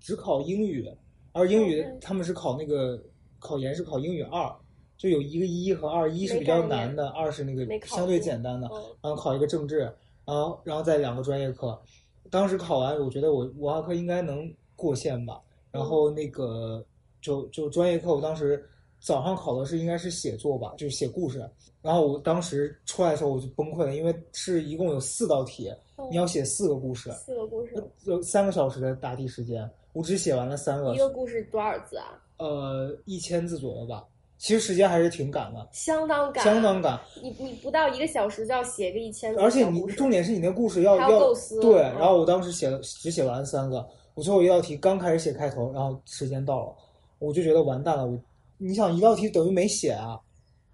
[0.01, 0.87] 只考英语，
[1.33, 3.01] 而英语嗯他们是考那个
[3.39, 4.53] 考研是考英语二，
[4.99, 9.91] 就有一个一和二，一是比较难的，二是那个相对简单的，嗯然后考一个政治，
[10.25, 11.81] 然后然后再两个专业课。
[12.31, 15.41] 当时考完，我觉得我文化课应该能过线吧。
[15.71, 16.85] 然后那个
[17.21, 18.63] 就就专业课，我当时
[19.01, 21.49] 早上考的是应该是写作吧，就是写故事。
[21.81, 32.23] 然后我当时出来的时候我就崩溃了，因为是一共有四道题，嗯你要写四个故事，四个故事，有三个小时的答题时间，我只写完了三个一，个故事多少字啊？
[32.39, 34.07] 呃，一千字左右吧。
[34.43, 36.99] 其实时间还是挺赶的，相当赶，相当赶。
[37.23, 46.75] 你你不到一个小时就要写个一千字而且你重点是你那故事要要构思对，嗯然后我当时写了只写完三个，我最后一道题刚开始写开头，然后时间到了，
[47.21, 48.05] 我就觉得完蛋了。
[48.05, 48.19] 我
[48.59, 50.19] 你想一道题等于没写啊，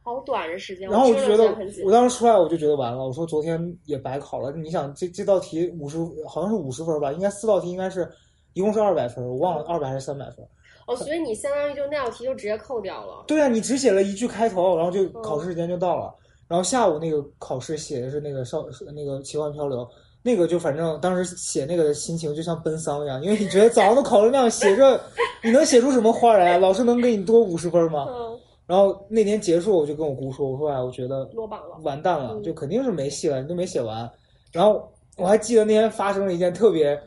[0.03, 1.55] 好短的时间，然后我就觉得
[1.85, 4.51] 我当时出来我就觉得完了，我说昨天也白考了。
[4.53, 8.11] 你想这这道题五十好像是五十分吧，应该四道题应该是
[8.55, 10.43] 一共是二百分，我忘了二百还是三百分。
[10.89, 13.25] 哦，所以你相当于就那道题就直接扣掉了。
[13.27, 16.13] 对啊，你只写了一句开头，然后就嗯考试时间就到了。
[16.49, 19.87] 然后下午那个考试写的是那个少那个奇幻漂流，
[20.23, 24.99] 那个就反正当时写那个的心情就像奔丧一样，因为你觉得早上都考成那样，写着
[25.45, 26.59] 你能写出什么花来啊？
[26.59, 28.07] 老师能给你多五十分吗？
[28.09, 31.77] 嗯，然后那天结束，我就跟我姑说，我说哎，我觉得落榜了。
[31.83, 34.11] 完蛋了，嗯就肯定是没戏了，你都没写完。
[34.51, 36.99] 然后我还记得那天发生了一件特别，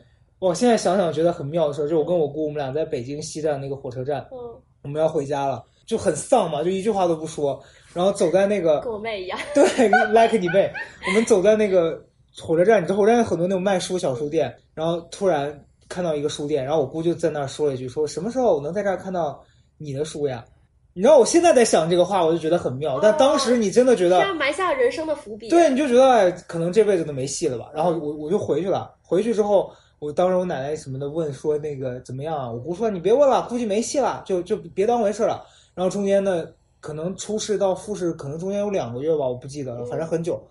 [0.42, 7.62] 我现在想想觉得很妙的事儿，就我跟我姑我们俩在北京西站那个火车站，嗯，我们要回家了，就很丧嘛，就一句话都不说，
[7.94, 9.38] 然后走在那个跟我妹一样。
[9.54, 9.62] 对
[10.08, 10.68] ，like 你妹，
[11.06, 12.04] 我们走在那个
[12.40, 15.56] 火车站，你知道火车站有很多那种卖书小书店，然后突然
[15.88, 19.40] 看到一个书店，然后我姑就在那儿说了一句，说什么时候我能在这儿看到
[19.78, 20.44] 你的书呀？
[20.92, 25.48] 你知道我现在在想这个话，我就觉得很妙，但当时你真的觉得，这样埋下人生的伏笔。
[25.48, 27.70] 对，你就觉得哎，可能这辈子都没戏了吧？
[27.72, 29.72] 然后我我就回去了，回去之后，
[30.02, 32.50] 我当时我奶奶什么的问说那个怎么样啊？
[32.50, 35.46] 我姑说你别问了，估计没戏了，就就别当回事了。
[35.76, 36.44] 然后中间呢，
[36.80, 40.42] 可能初试到复试，可能中间有两个月吧，我不记得了，反正很久。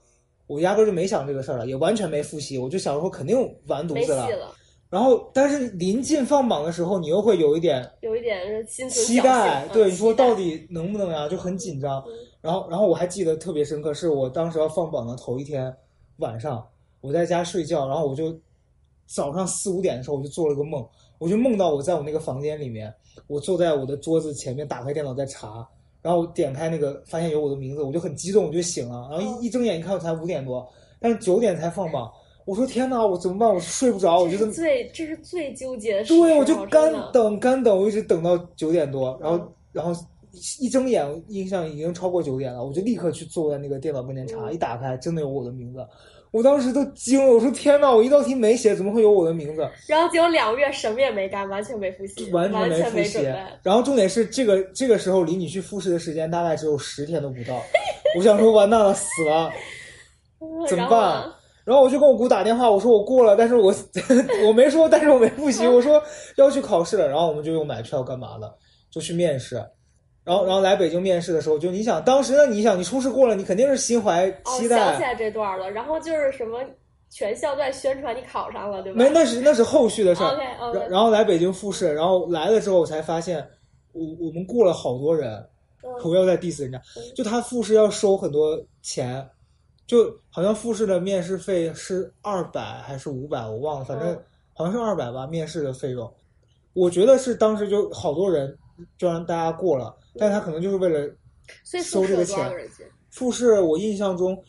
[0.47, 3.37] 我压根儿就没想这个事儿了，也完全没复习，我就想说肯定
[3.67, 4.29] 完犊子了。
[4.89, 12.13] 然后但是临近放榜的时候，你又会有一点有一点心存期待，对你说到底能不能呀，就很紧张嗯。
[12.39, 15.75] 然后然后我还记得特别深刻，是我当时要放榜的头一天
[16.19, 16.65] 晚上，
[17.01, 18.33] 我在家睡觉，然后我就
[19.13, 22.93] 早上四五点的时候我就做了个梦，我就梦到我在我那个房间里面，
[23.27, 25.67] 我坐在我的桌子前面，打开电脑在查。
[26.01, 29.07] 然后点开那个，发现有我的名字，我就很激动，我就醒了。
[29.11, 30.67] 然后嗯一一睁眼一看，我才五点多，
[30.99, 32.11] 但是九点才放榜。
[32.43, 33.47] 我说天哪，我怎么办？
[33.47, 39.93] 我睡不着，我觉得最这是最纠结的时候，对，我就干等干等，我一直等到九点多，然后嗯然后
[40.59, 45.85] 一睁眼，印象已经超过九点了，我就立刻去坐在那个电脑跟前查，嗯一打开真的有我的名字，
[46.31, 49.67] 我当时都惊了，我说天呐，我一道题没写，怎么会有我的名字？
[49.87, 53.25] 然后结果两个月什么也没干，完全没复习，完全没复习。
[53.61, 57.61] 然后重点是这个这个时候离你去复试的时间大概只有十天都不到，
[58.17, 59.51] 我想说完蛋了，死了。
[60.39, 63.71] 嗯怎么然后办然后我就跟我姑打电话，我说我过了，但是我
[64.47, 66.01] 我没说，但是我没复习，我说
[66.37, 67.07] 要去考试了。
[67.07, 68.51] 然后我们就又买票干嘛了，
[68.89, 69.63] 就去面试。
[70.31, 74.77] 然后然后来北京面试的时候，就你想当时呢，你想你初试过了，你肯定是心怀哦，期待。
[74.77, 75.69] 想起来这段了。
[75.69, 76.57] 然后就是什么，
[77.09, 78.97] 全校都在宣传你考上了，对吧？
[78.97, 80.27] 没，那是那是后续的事儿。
[80.31, 83.45] OK OK，然然后来北京复试，然后来了之后我才发现，
[83.91, 85.33] 我我们过了好多人，
[85.83, 89.27] 嗯我要再 diss 人家嗯，就他复试要收很多钱，
[89.85, 96.09] 就好像复试的面试费是二百还是五百，我忘了，反正嗯好像是二百吧，面试的费用。
[96.73, 98.57] 我觉得是当时就好多人
[98.97, 101.09] 就让大家过了，但他可能就是为了
[101.83, 102.51] 收这个钱？
[103.09, 104.41] 复试，我印象中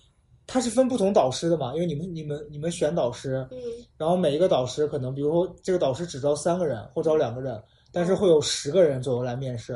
[0.46, 3.59] 他是分不同导师的嘛，因为你们你们你们选导师，嗯
[3.96, 7.61] 然后每一个导师可能，比如说这个导师只招三个人或招两个人，
[7.92, 9.72] 但是会有十个人左右来面试。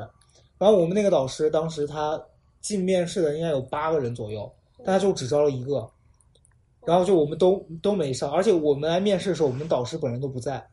[0.58, 2.20] 然后我们那个导师当时他
[2.60, 5.88] 进面试的应该有八个人左右，但他就只招了一个，
[6.86, 10.64] 然后就我们都都没上，而且我们来面试的时候，我们导师本人都不在，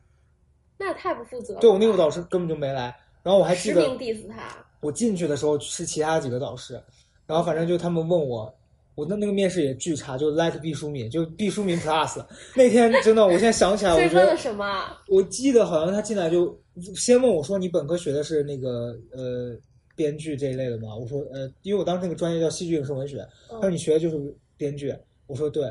[0.78, 1.60] 那也太不负责了。
[1.60, 2.96] 对我那个导师根本就没来。
[3.22, 4.63] 然后我还记得实名 diss 他。
[4.84, 6.78] 我进去的时候是其他几个导师，
[7.26, 8.54] 然后反正就他们问我，
[8.94, 12.22] 我的那个面试也巨差，就 like 毕淑敏，就毕淑敏 plus。
[12.54, 15.02] 那天真的，我现在想起来，我觉得什么啊？
[15.08, 16.54] 我记得好像他进来就
[16.94, 19.56] 先问我说：“你本科学的是那个呃
[19.96, 24.94] 编剧这一类的吗？”我说：“呃，因为我当时那个专业叫戏剧影视文学。”他说：“嗯你学的就是编剧。”
[25.26, 25.64] 我说：“对。”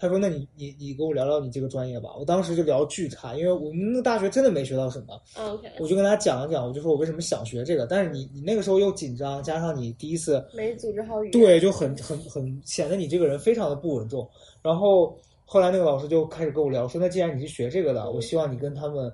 [0.00, 5.20] 他说：“那你你你跟我聊聊你这个专业吧。”我当时就聊巨差，因为我们那个大学真的没学到什么。
[5.36, 11.32] 嗯 OK，我就跟他讲了讲，我就说我为什么想学这个，但是你你那个时候又紧张，加上你第一次没组织好语言。
[11.32, 14.28] 对，就很很很显得你这个人非常的不稳重。
[14.62, 19.12] 然后后来那个老师就开始跟我聊说，那既然你是学这个的，嗯我希望你跟他们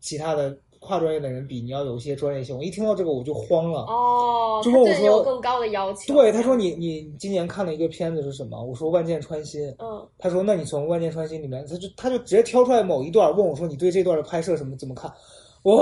[0.00, 2.56] 其他的跨专业的人比，你要有一些专业性。
[2.56, 3.80] 我一听到这个我就慌了。
[3.80, 6.14] 哦，就问我说有更高的要求。
[6.14, 8.62] 对，他说你你今年看了一个片子是什么？
[8.62, 9.62] 我说《万箭穿心》。
[9.78, 15.12] 嗯他说那你从《万箭穿心》里面，他就他就直接挑出来某一段问我说你对这段的拍摄什么怎么看？
[15.64, 15.74] 哇，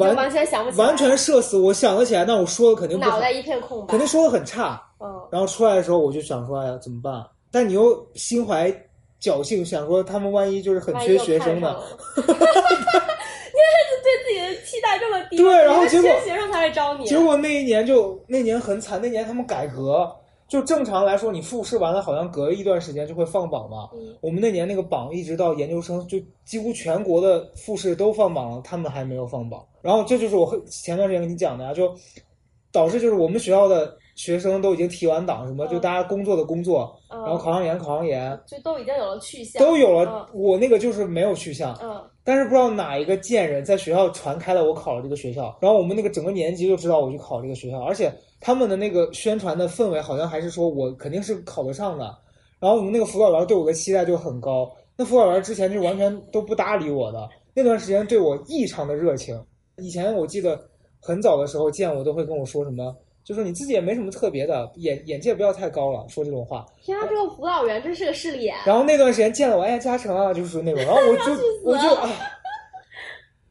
[0.00, 3.86] 完完全想不起来，完全社死，我想得起来，但我说的肯定脑，袋一片空白。
[3.92, 4.82] 肯定说的很差。
[4.98, 7.24] 嗯，然后出来的时候，我就想说，哎呀，怎么办？
[7.52, 8.68] 但你又心怀
[9.22, 11.76] 侥幸，想说他们万一就是很缺学生呢
[12.16, 12.26] 看上？
[12.26, 12.44] 了
[13.54, 15.38] 你还是对自己的期待这么低？
[15.38, 17.06] 对然后结果学生才来招你。
[17.06, 20.14] 结果那一年就那年很惨，那年他们改革，
[20.46, 23.88] 就正常来说，你复试完了，好像隔一段时间就会放榜嘛。
[23.94, 29.64] 嗯我们那年那个榜一直到研究生，就几乎全国的复试都放榜了，他们还没有放榜。
[29.80, 31.92] 然后这就是我前段时间跟你讲的呀，就
[32.70, 40.28] 导致就是我们学校的学生都已经提完档，什么就嗯大家工作的工作，嗯，然后考上研考上研，就都已经有了去向，都有了。
[40.32, 42.02] 我那个就是没有去向，嗯。
[42.24, 48.10] 但是不知道哪一个贱人在学校传开了我考了这个学校，然后我们那个整个年级就知道我去考这个学校，而且
[48.40, 52.04] 他们的那个宣传的氛围好像还是说我肯定是考得上的，
[52.58, 59.38] 然后我们那个辅导员对我的期待就很高，那辅导员之前就完全都不搭理我的，那段时间对我异常的热情。
[59.76, 60.58] 以前我记得
[61.00, 66.66] 很早的时候见我都会跟我说什么，就说你自己也没什么特别的，眼眼界不要太高了，说这种话。
[66.82, 68.54] 天啊，这个辅导员真是个势利眼。
[68.66, 71.32] 然后那段时间见了我，哎，嘉诚啊，就是属于那种，然后我就
[71.64, 72.10] 我就啊，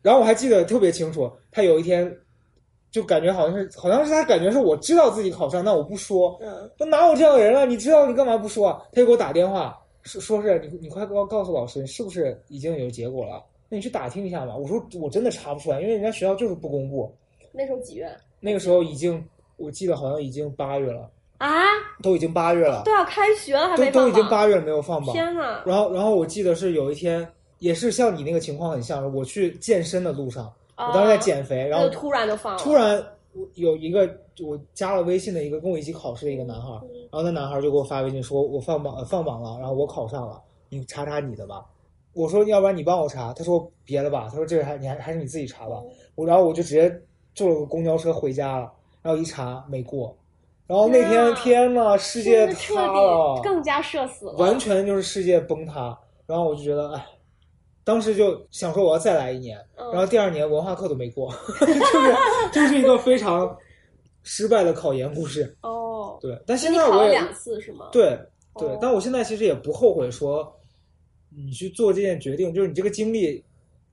[0.03, 2.15] 然后我还记得特别清楚，他有一天
[2.91, 7.65] 就感觉好像是好像是他感觉是我知道自己考上，但我不说，嗯，说哪有这样的人啊？
[7.65, 8.83] 你知道你干嘛不说啊？
[8.91, 13.43] 他就给我打电话，说说是你你快告告诉老师，你是不是已经有结果了？
[13.69, 14.55] 那你去打听一下吧。
[14.55, 17.11] 我说我真的查不出来，因为人家学校就是不公布。
[17.51, 18.07] 那时候几月
[18.39, 19.23] 那个时候已经
[19.63, 21.49] 我记得好像已经八月了，啊？
[22.01, 25.15] 都已经八月了都，要开学了还都都已经八月了没有放榜。
[25.15, 25.63] 天呐！
[25.65, 27.25] 然后，然后我记得是有一天，
[27.59, 33.01] 也是像你那个情况很像，我去健身的路上，我当时在减肥，然后突然就放了，突然
[33.33, 34.09] 我有一个
[34.43, 36.71] 我加了微信的一个跟我一起考试的一个男孩，
[37.09, 41.63] 然后那男孩就给我发微信说，我放榜呃放榜了，然后我考上了，你查查你的吧。
[42.13, 45.81] 我说要不然你帮我查，他说别了吧，他说这个还你还还是你自己查吧。
[45.83, 47.01] 嗯我然后我就直接
[47.33, 48.71] 坐了个公交车回家了，
[49.03, 50.17] 然后一查没过，
[50.65, 51.35] 然后那天天啊。
[51.35, 53.35] 天呐，世界彻塌了。
[53.35, 55.95] 底，更加社死了，完全就是世界崩塌。
[56.25, 57.05] 然后我就觉得，哎，
[57.83, 59.91] 当时就想说我要再来一年，嗯。
[59.91, 62.15] 然后第二年文化课都没过， 就是
[62.53, 63.55] 就是一个非常
[64.23, 65.55] 失败的考研故事。
[65.61, 67.89] 哦，对，但现在我也两次是吗？
[67.91, 68.17] 对
[68.55, 70.49] 对哦，但我现在其实也不后悔说
[71.29, 73.43] 你去做这件决定，就是你这个经历，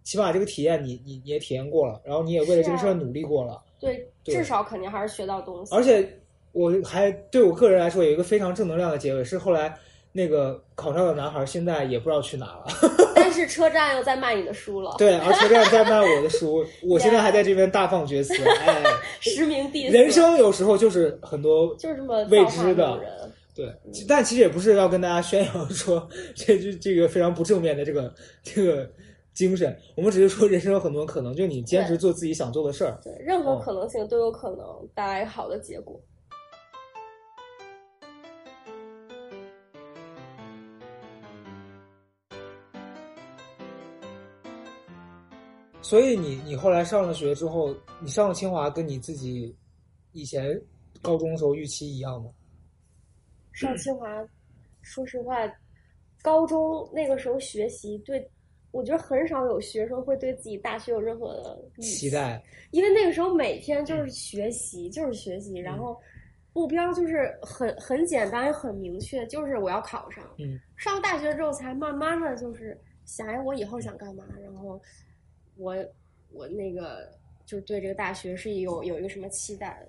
[0.05, 5.74] 起码这个体验你你你也体验过了，然后你也为了这个事儿努力过了，对至少肯定还是学到东西。
[5.74, 6.18] 而且
[6.52, 9.74] 我还对我个人来说有一个非常正能量的结尾，是后来
[10.12, 12.66] 那个考上的男孩现在也不知道去哪了，
[13.14, 18.83] 但是车站又在卖你的书了，对，而且这样在卖我的书， 我现在还在这边大放厥词，哎，
[19.20, 22.98] 实名 diss，人生有时候就是很多就是这么未知的。
[23.52, 23.68] 对，
[24.09, 28.88] 但其实也不是要跟大家宣扬说这这这个非常不正面的这个这个
[29.32, 33.00] 精神，我们只是说人生有很多可能，就你坚持做自己想做的事儿。
[33.02, 35.98] 对，任何嗯可能性都有可能带来好的结果。
[45.80, 49.56] 所以你你后来上了学之后，你上了清华，跟你自己
[50.12, 50.60] 以前
[51.00, 52.30] 高中的时候预期一样吗？
[53.52, 54.06] 上清华，
[54.82, 55.34] 说实话，
[56.22, 58.30] 高中那个时候学习对。
[58.72, 66.00] 我觉得很少有学生会对自己大学有任何的期期待，因为那个时候每天就是学习，就是学习，然后
[66.52, 70.24] 目标就是很很简单也很明确，就是我要考上。
[70.38, 74.24] 嗯，上大学之后才慢慢的就是想，哎，我以后想干嘛？
[74.42, 74.80] 然后
[75.56, 75.76] 我
[76.33, 77.09] 我那个
[77.44, 79.85] 就是对这个大学是有有一个什么期待。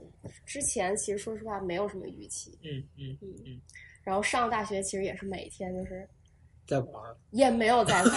[0.46, 3.62] 之前其实说实话没有什么预期，嗯嗯嗯嗯，
[4.04, 6.08] 然后上大学其实也是每天就是
[6.68, 8.12] 在玩儿，也没有在玩，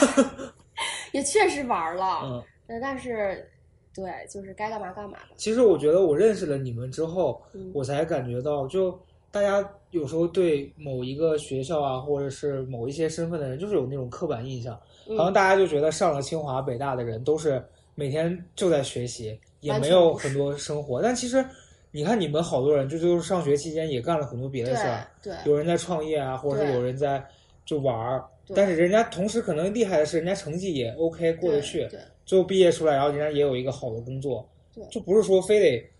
[1.12, 2.42] 也确实玩了，嗯。
[2.66, 3.46] 呃但是
[3.94, 5.28] 对，就是该干嘛干嘛吧。
[5.36, 8.98] 其实我觉得我认识了你们之后，嗯我才感觉到，就
[9.30, 17.62] 大家有时候对某一个学校啊，或者是某一些身份的人，就是有那种刻板印象，嗯好像大家就觉得上了清华、北大的人都是
[17.94, 21.02] 每天就在学习，也没有很多生活。
[21.02, 21.44] 但其实，
[21.90, 27.22] 你看你们好多人，就就是上学期间也干了很多别的事儿，对有人在创业啊，或者是有人在
[27.66, 28.24] 就玩儿。
[28.46, 35.90] 对但是人家同时可能厉害的是，人家成绩也 OK 过得去，对最后毕业出来，然后人家也有一个好的工作，对就不是说非得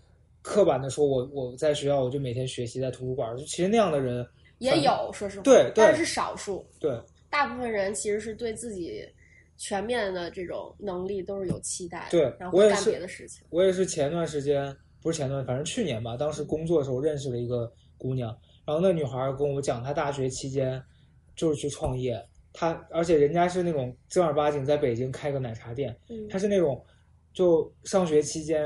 [0.41, 4.25] 刻板的说我我在学校我就每天学习在图书馆，就其实那样的人
[4.59, 6.65] 也有，说实话，对对但是少数。
[6.79, 9.03] 对大部分人其实是对自己
[9.57, 13.45] 全面的这种能力都是有期待的，对然后干别的事情。
[13.49, 18.29] 我也是前段时间不是前段，反正去年吧，当时工作的时候认识了一个姑娘，
[18.65, 20.81] 然后那女孩跟我讲，她大学期间
[21.35, 22.23] 就是去创业，
[22.57, 26.81] 她而且人家是那种正儿八经在北京开个奶茶店，嗯她是那种
[27.33, 28.65] 就上学期间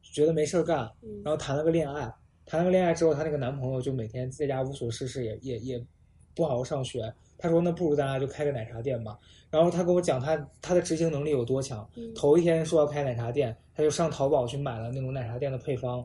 [0.00, 2.08] 觉得没事儿干，嗯然后谈了个恋爱，
[2.44, 5.84] 谈了个恋爱之后，她那个男朋友就每天在家无所事事，也也也
[6.34, 7.12] 不好好上学。
[7.38, 9.18] 他说：“那不如咱俩就开个奶茶店吧。”
[9.50, 11.86] 然后他跟我讲他他的执行能力有多强。
[11.94, 16.02] 嗯头一天说要开奶茶店，他就上淘宝去买了那种奶茶店的配方，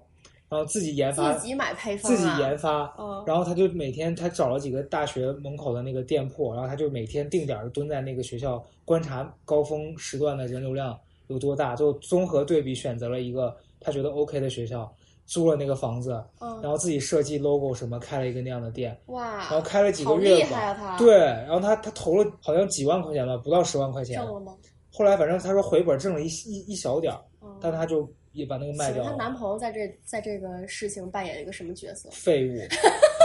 [0.52, 2.94] 然后自己研发，自己买配方、啊，自己研发。
[3.00, 14.94] 嗯然后他就每天他找了几个大学门口的那个店铺，然后他就每天定点儿蹲在那个学校观察高峰时段的人流量有多大，就综合对比选择了一个他觉得 OK 的学校，
[15.26, 24.54] 租了那个房子，嗯，然后自己设计 logo 什么，开了一个那样的店，哇，然后开了几个月吧，他对，然后他他投了好像几万块钱吧，不到十万块钱挣，了吗？
[24.92, 32.10] 后来反正他说回本挣了一一一小点儿，嗯但他就也把那个卖请问她，男朋友在这在这个事情扮演一个什么角色？
[32.12, 32.60] 废物，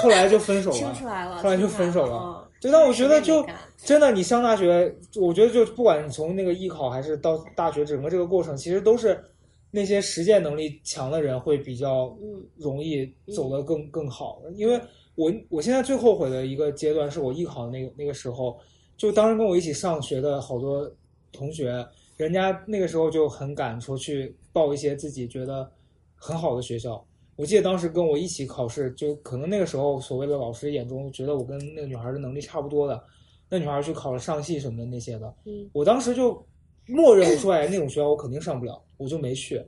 [0.03, 2.49] 后来就分手了 听了，出来了，后来就分手了。
[2.61, 9.23] 对，但我觉得就真的，你上大学，我觉得就不管你从那个艺考还是到大学，整个这个过程，其实都是
[9.71, 14.43] 那些实践能力强的人会比较嗯容易走得更更好。
[14.55, 14.81] 因为
[15.15, 18.59] 我我现在最后悔的一个阶段是我艺考那个那个时候，
[18.97, 20.91] 就当时跟我一起上学的好多
[21.33, 25.71] 同学，人家那个时候就很敢说去报一些自己觉得
[26.15, 27.05] 很好的学校。
[27.37, 33.03] 我记得当时跟我一起考试，就可能那个时候所谓的老师眼中觉得我跟那个女孩的能力差不多的，
[33.51, 36.43] 那女孩去考了上戏什么的那些的，嗯，我当时就
[36.87, 39.63] 默认我说哎那种学校我肯定上不了，我就没去。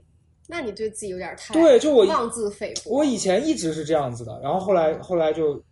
[0.50, 2.90] 那你对自己有点太对，就我妄自菲薄。
[2.90, 5.62] 我以前一直是这样子的，然后后来后来就，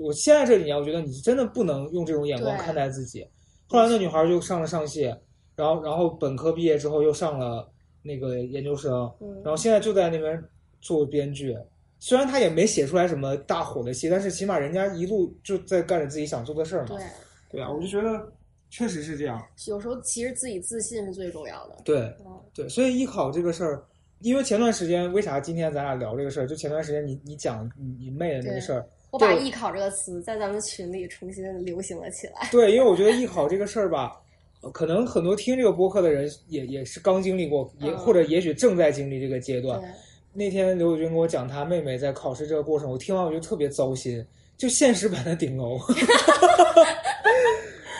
[0.00, 3.24] 我现在这几年，我觉得你真的不能用这种眼光看待自己。
[3.68, 5.14] 后来那女孩就上了上戏，
[5.56, 7.70] 然后然后本科毕业之后又上了
[8.02, 10.42] 那个研究生，嗯然后现在就在那边
[10.80, 11.56] 做编剧。
[12.00, 16.96] 虽然他也没写出来什么大火的戏，但是起码人家一路就在干着自己想做的事儿嘛。
[16.96, 17.04] 对，
[17.52, 18.30] 对啊，我就觉得
[18.68, 19.42] 确实是这样。
[19.68, 21.76] 有时候其实自己自信是最重要的。
[21.82, 23.82] 对嗯，对，所以艺考这个事儿，
[24.20, 26.46] 因为前段时间为啥今天咱俩聊这个事儿？
[26.46, 32.48] 就前段时间你你讲你你妹的那个事儿，我把“艺考”这个词在咱们群里重新流行了起来。
[32.52, 34.23] 对，因为我觉得艺考这个事儿吧，呃
[34.72, 39.80] 可能很多听这个播客的人也也是刚经历过，也、嗯或者也许正在经历这个阶段。
[39.80, 39.88] 对，
[40.32, 44.24] 那天刘宇君跟我讲他妹妹在考试这个过程，我听完我就特别糟心，
[44.56, 45.78] 就现实版的顶楼。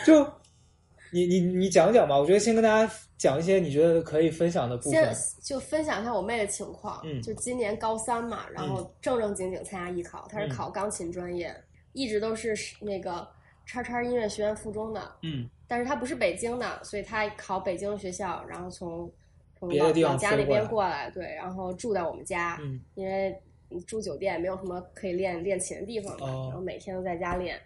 [0.05, 0.25] 就
[1.11, 5.15] 你你你讲讲吧，我觉得先跟大家讲一些你觉得可以分享的部先分。
[5.41, 7.01] 就分享一下我妹的情况。
[7.03, 11.55] 嗯就今年高三嘛，然后正正经经参加艺考，她是嗯考钢琴专业，
[11.93, 13.27] 一直都是那个
[13.65, 19.11] 叉叉音乐学院附中的，嗯但是他不是北京的，所以他考北京的学校，然后从
[19.57, 23.35] 从老别的地方老家那边过来，对，然后住在我们家，嗯因为
[23.87, 27.59] 住酒店没有什么可以练练琴的地方嘛，哦然后每天都在家练。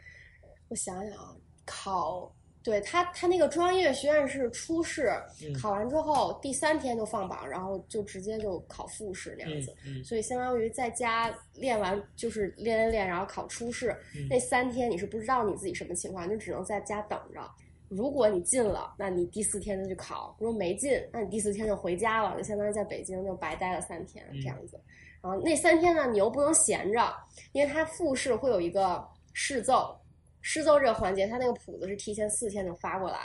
[0.70, 1.36] 我想想啊，
[1.66, 2.32] 考
[2.62, 9.76] 对他他那个中央音乐学院是初试，嗯考完之后第三天就放榜，然后就直接就考复试那样嗯子。
[9.86, 17.42] 嗯所以相当于在家练完就是练练练，然后考初试、嗯那三天你是不知道你自己什么情况，你就只能在家等着。
[17.88, 24.80] 如果你进了，那你第四天就去考；如果没进，那你第四天就回家了，就相当于在北京就白待了三天嗯这样子。
[25.22, 27.12] 然后那三天呢，你又不能闲着，
[27.52, 29.04] 因为他复试会有一个
[29.34, 30.00] 试奏，
[30.42, 33.20] 试奏这个环节，他那个谱子是提前四天就发过来。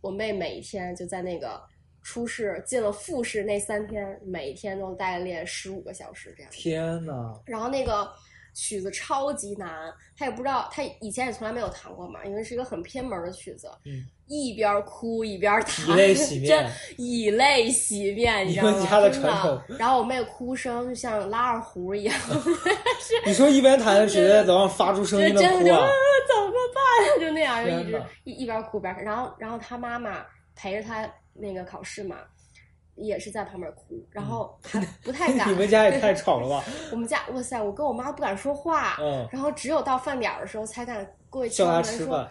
[0.00, 1.62] 我妹每一天就在那个
[2.02, 6.52] 初试进了复试那三天，每一天都大概练十五个小时这样。
[6.52, 8.12] 天呐，然后那个
[8.54, 13.68] 曲子超级难，他也不知道，他以前也从来没有弹过嘛，因为是一个很偏门的曲子。
[13.84, 18.78] 嗯，一边哭一边弹，以泪洗面真以泪洗面，你知道吗？
[19.10, 22.16] 真传统然后我妹哭声就像拉二胡一样，
[23.26, 25.90] 你说一边弹着曲子，早上发出声音的就真的就、哭啊啊！
[26.28, 27.20] 怎么办？
[27.20, 29.04] 就那样，就一直一一边哭一边看。
[29.04, 30.24] 然后，然后他妈妈
[30.54, 32.18] 陪着他那个考试嘛，
[32.96, 35.48] 也是在旁边哭，然后还不太 敢。
[35.48, 36.64] 嗯你们家也太吵了吧？
[36.92, 37.60] 我们家，哇塞！
[37.62, 42.30] 我跟我妈不敢说话，嗯，然后只有到饭点儿的时候才敢过去敲门说吃饭。：“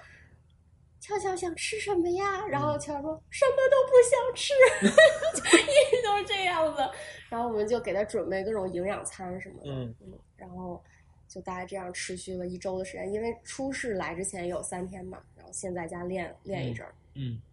[1.01, 4.53] 俏俏想吃什么呀？”然嗯后俏俏说：“什么都不想吃。
[5.35, 5.61] ”就一
[5.95, 6.81] 直都是这样子。
[7.29, 9.93] 然后我们就给他准备各种营养餐什么的，嗯
[10.37, 10.81] 然后
[11.27, 13.11] 就大概这样持续了一周的时间。
[13.11, 16.93] 因为初试来之前有三天嘛，然后先在家练练一阵儿。
[17.15, 17.41] 嗯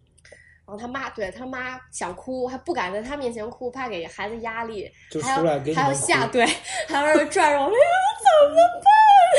[0.71, 6.45] 后他妈对他妈想哭，还不敢在他面前哭，怕给孩子压力，就还要还要们哭下对，
[6.87, 7.75] 还要让转着我，哎呀
[8.21, 8.91] 怎么办？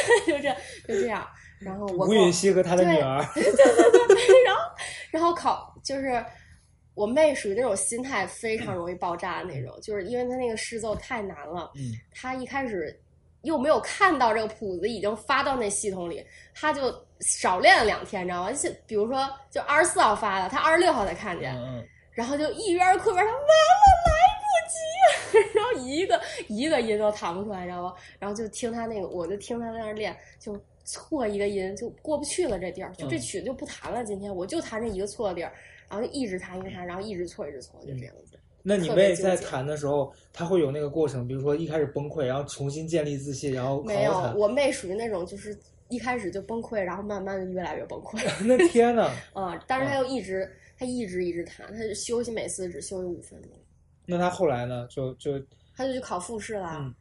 [0.27, 1.27] 就这就这样。
[1.61, 4.61] 然后我吴允熙和他的女儿， 对对对然后
[5.13, 6.25] 然后考就是
[6.95, 13.01] 我妹属于那种心态非常容易爆炸的那种，就是因为她那个试奏太难了，嗯她一开始
[13.43, 16.91] 又没有看到这个谱子已经发到那系统里，她就
[17.23, 18.53] 少练了两天，你知道吗？
[18.53, 21.55] 就比如说就二十四号发的，他二十六号才看见，
[22.13, 24.13] 然后就一边哭一边说，完了来
[24.43, 27.95] 不及了， 然后一个一个音都弹不出来，你知道吗？
[28.19, 34.05] 然后就听他那个，我就听他在那儿练，就错一个音就过不去了，这地儿就这嗯曲子就不弹了。
[34.05, 35.53] 今天我就弹这一个错的地儿，
[35.89, 38.37] 然后就一直弹一直弹，然后一直错一直错，就这样子。
[38.65, 44.13] 那你妹在弹的时候，她会有那个过程，比如说一开始崩溃，然后重新建立自信，然后没有。
[44.37, 45.59] 我妹属于那种就是
[45.93, 48.19] 一开始就崩溃，然后慢慢的越来越崩溃。
[48.47, 53.51] 那天呐，啊、但是他又一直他一直一直弹，他就休息每次只休息五分钟。
[54.07, 54.87] 那他后来呢？
[54.89, 55.33] 就就
[55.77, 56.79] 他就去考复试啦。
[56.81, 56.95] 嗯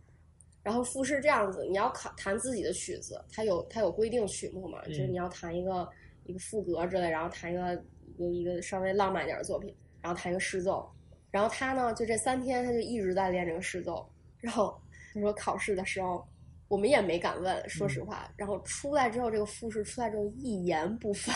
[0.64, 5.90] 然后复试这样子，你要考弹自己的曲子，他有他有规定曲目嘛，就是嗯你要弹一个
[6.26, 10.88] 一个副歌之类，然后弹一个一个一个稍微浪漫一点的作品，然后弹一个试奏。
[11.32, 14.08] 然后他呢，就这三天他就一直在练这个试奏。
[14.40, 14.80] 然后
[15.12, 16.24] 他说考试的时候，
[16.72, 18.32] 我们也没敢问，说实话。
[18.38, 21.34] 然后出来之后，这个复试出来之后一言不发，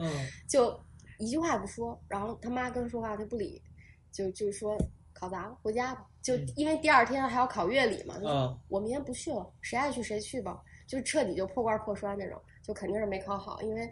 [0.00, 0.10] 嗯
[0.50, 0.76] 就
[1.18, 1.96] 一句话也不说。
[2.08, 3.62] 然后他妈跟他说话他不理，
[4.10, 4.76] 就就说
[5.12, 6.04] 考砸了，回家吧。
[6.20, 13.88] 就嗯因为第二天还要考乐理嘛，嗯我明天不去了，谁爱去谁去吧，就彻底就破罐破摔那种，就肯定是没考好，因为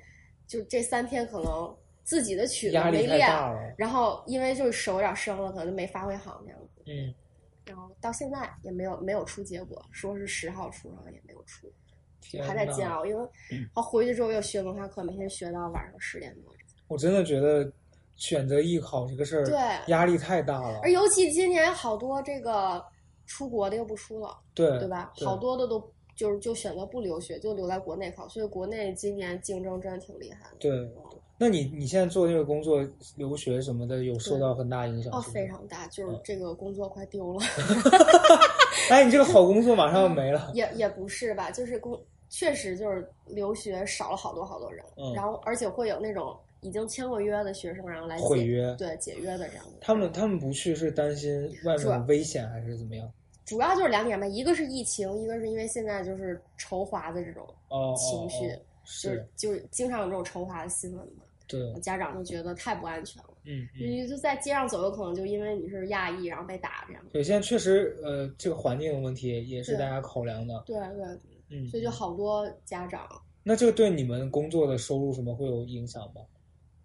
[0.49, 1.73] 就这三天可能
[2.03, 3.29] 自己的曲子没练，
[3.79, 7.15] 然后因为就是手有点生了，可能就没发挥好那样子，嗯，
[7.67, 11.73] 然后到现在也没有没有出结果，说是十号出，然后也没有出，
[12.43, 16.53] 还在煎熬，因为嗯然后回去之后又学文化课，每天学到晚上十点多。
[16.89, 17.73] 我真的觉得
[18.17, 19.57] 选择艺考这个事儿，对
[19.87, 20.91] 压力太大了而。
[20.91, 22.85] 尤其今年好多这个
[23.27, 25.13] 出国的又不出了，对对吧？
[25.25, 30.57] 好多的都就是就选择不留学，就留在国内考，所以国内今年竞争真的挺厉害的。
[30.59, 30.71] 对，
[31.43, 32.87] 那你你现在做这个工作，
[33.17, 35.11] 留学什么的，有受到很大影响？
[35.11, 35.49] 哦，是不是非。
[35.49, 37.41] 常大，就是嗯这个工作快丢了，
[38.93, 40.51] 哎，你这个好工作马上要没了。
[40.53, 48.75] 也也不是吧，就是工确实就是留学少了好多好多人，嗯然后而且会有那种已经签过约的学生，然后来解毁约。
[48.77, 49.79] 对解约的这样的。
[49.81, 53.11] 他们他们不去是担心外面有危险还是怎么样？
[53.47, 57.47] 主要就是两点吧，一个是疫情，一个是因为现在就是仇华的这种
[57.97, 63.31] 情绪，哦就是就是经常有这种仇华的新闻嘛，对，家长就觉得太不安全了。
[63.45, 63.81] 嗯嗯。
[63.81, 67.05] 你就在街上走，有可能就因为你是亚裔，然后被打这样。
[67.13, 70.63] 对，现在确实，呃，这个环境问题也是大家考量的。
[70.67, 73.07] 对对，嗯，所以就好多家长
[73.43, 76.23] 那这个对你们工作的收入什么会有影响吗？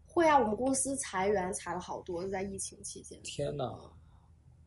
[0.07, 3.19] 会啊，我们公司裁员裁了好多，就在疫情期间。
[3.23, 3.77] 天哪！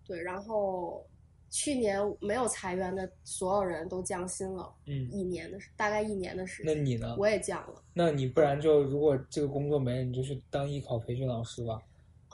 [0.05, 1.05] 对，然后
[1.51, 7.17] 去年没有裁员的所有人都降薪了，嗯，一年的大概一年的时间，那你呢？
[7.19, 7.83] 我也降了。
[7.95, 11.81] 那你不然就如果这个工作没了，你就去当艺考培训老师吧。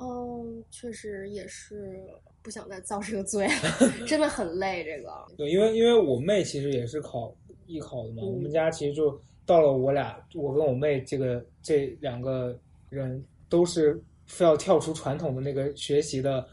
[0.01, 2.03] 嗯，确实也是
[2.43, 3.49] 不想再遭这个罪，
[4.07, 4.85] 真的很累。
[4.85, 7.33] 这个，对，因为因为我妹其实也是考
[7.67, 12.59] 艺考的嘛，嗯我们家其实就到了我俩，我跟我妹这个这两个
[12.91, 16.45] 人都是非要跳出传统的那个学习的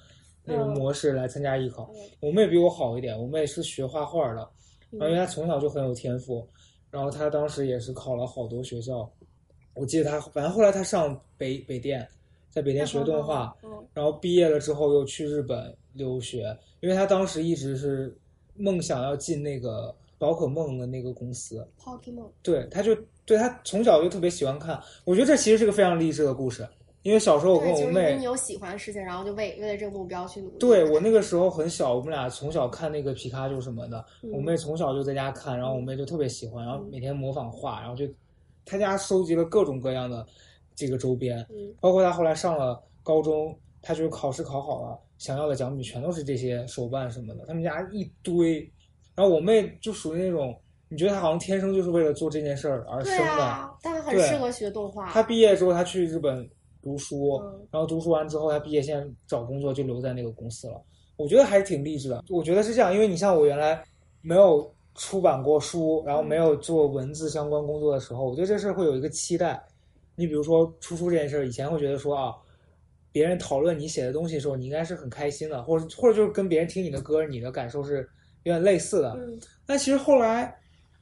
[0.43, 0.73] 那种嗯。
[0.73, 1.89] 模式来参加艺考。
[1.93, 1.99] 嗯。
[2.19, 4.47] 我妹比我好一点，我妹是学画画的，
[4.91, 5.19] 然后因为嗯。
[5.19, 6.47] 她从小就很有天赋，
[6.89, 9.09] 然后她当时也是考了好多学校，
[9.73, 12.07] 我记得她，反正后来她上北北电，
[12.49, 18.17] 在北电学动画，嗯然后毕业了之后又去日本留学，因为她当时一直是
[18.55, 26.65] 梦想要进那个宝可梦的那个公司，，Pokemon，对，她就对她从小就特别喜欢看，我觉得这其实是个非常励志的故事，
[27.03, 30.57] 因为小时候我跟对，我妹你有喜欢的事情，然后就为为了这个目标去努力。
[30.59, 38.05] 对我那个时候很小，我们俩从小看那个皮卡丘什么的，嗯我妹从小就在家看，然后我妹就特别喜欢，然后每天模仿画，然后就
[38.65, 40.25] 她家收集了各种各样的
[40.75, 48.59] 这个周边，嗯包括她后来上了高中，她就是考试考好了，想要的奖品全都是这些手办什么的，他们家一堆，
[49.15, 50.55] 然后我妹就属于那种，
[50.87, 55.09] 你觉得她好像天生就是为了做这件事儿而生对的，啊，但是很对适合学动画。
[55.09, 56.47] 她毕业之后，她去日本
[56.81, 60.81] 读书，嗯然后读书完之后，他毕业现在找工作就留在那个公司了。
[61.17, 62.23] 我觉得还是挺励志的。
[62.29, 63.83] 我觉得是这样，因为你像我原来
[64.21, 69.61] 没有出版过书，然后没有做文字相关工作的时候，我觉得这事儿会有一个期待。
[70.15, 72.35] 你比如说出书这件事儿，以前会觉得说啊，
[73.11, 78.07] 别人讨论你写的东西的时候，你应该是很开心的，或者或者就是跟别人听你的歌，你的感受是
[78.43, 79.13] 有点类似的。
[79.17, 80.53] 嗯但其实后来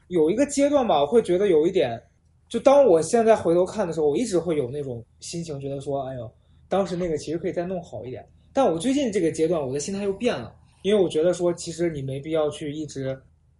[0.10, 2.02] 有一个阶段吧，我会觉得有一点，
[2.50, 6.30] 就当我现在回头看的时候，我一直会有那种心情，觉得说，哎呦，
[6.68, 8.28] 当时那个其实可以再弄好一点。
[8.52, 13.18] 但我最近这个阶段，我的心态又变了，因为我觉得说，其实你没必要去一直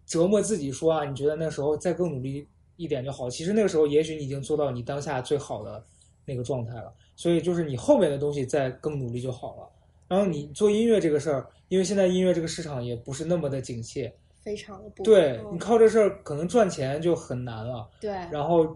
[0.08, 3.30] 折磨自己，说啊，你觉得那时候再更努力一点就好。
[3.30, 5.84] 其实那个时候，也许你已经做到你当下最好的
[6.26, 6.92] 那个状态了。
[7.16, 9.70] 所以就是你后面的东西再更努力就好了。
[10.08, 14.10] 然后你做音乐这个事儿，因为现在音乐这个市场也不是那么的景气，
[14.50, 17.88] 非常的不对嗯你靠这事儿可能赚钱就很难了。
[18.02, 18.76] 对，然后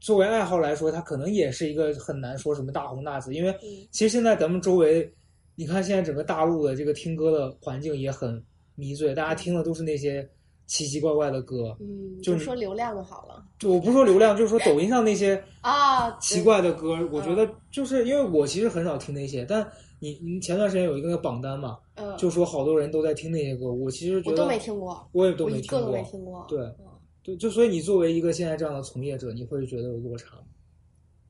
[0.00, 5.12] 作为爱好来说，它可能也是一个很难说什么大红大紫，因为嗯其实现在咱们周围，
[5.54, 8.42] 你看现在整个大陆的这个听歌的环境也很
[8.74, 10.26] 迷醉，大家听的都是那些
[10.66, 11.76] 奇奇怪怪的歌。
[11.78, 19.70] 嗯，就是说流量就好了就我不是说流量，就是说抖音上那些啊，奇怪的歌，我嗯觉得就是因为我其实很少听那些，但
[20.02, 26.44] 你你前段时间有一个榜单嘛，嗯，就说好多人都在听那些歌，我其实觉得我都没听过，我也都没听过，一个都没听过。
[26.48, 26.86] 对嗯
[27.22, 30.42] 对，就所以你作为一个现在这样的从业者，你会觉得有落差吗？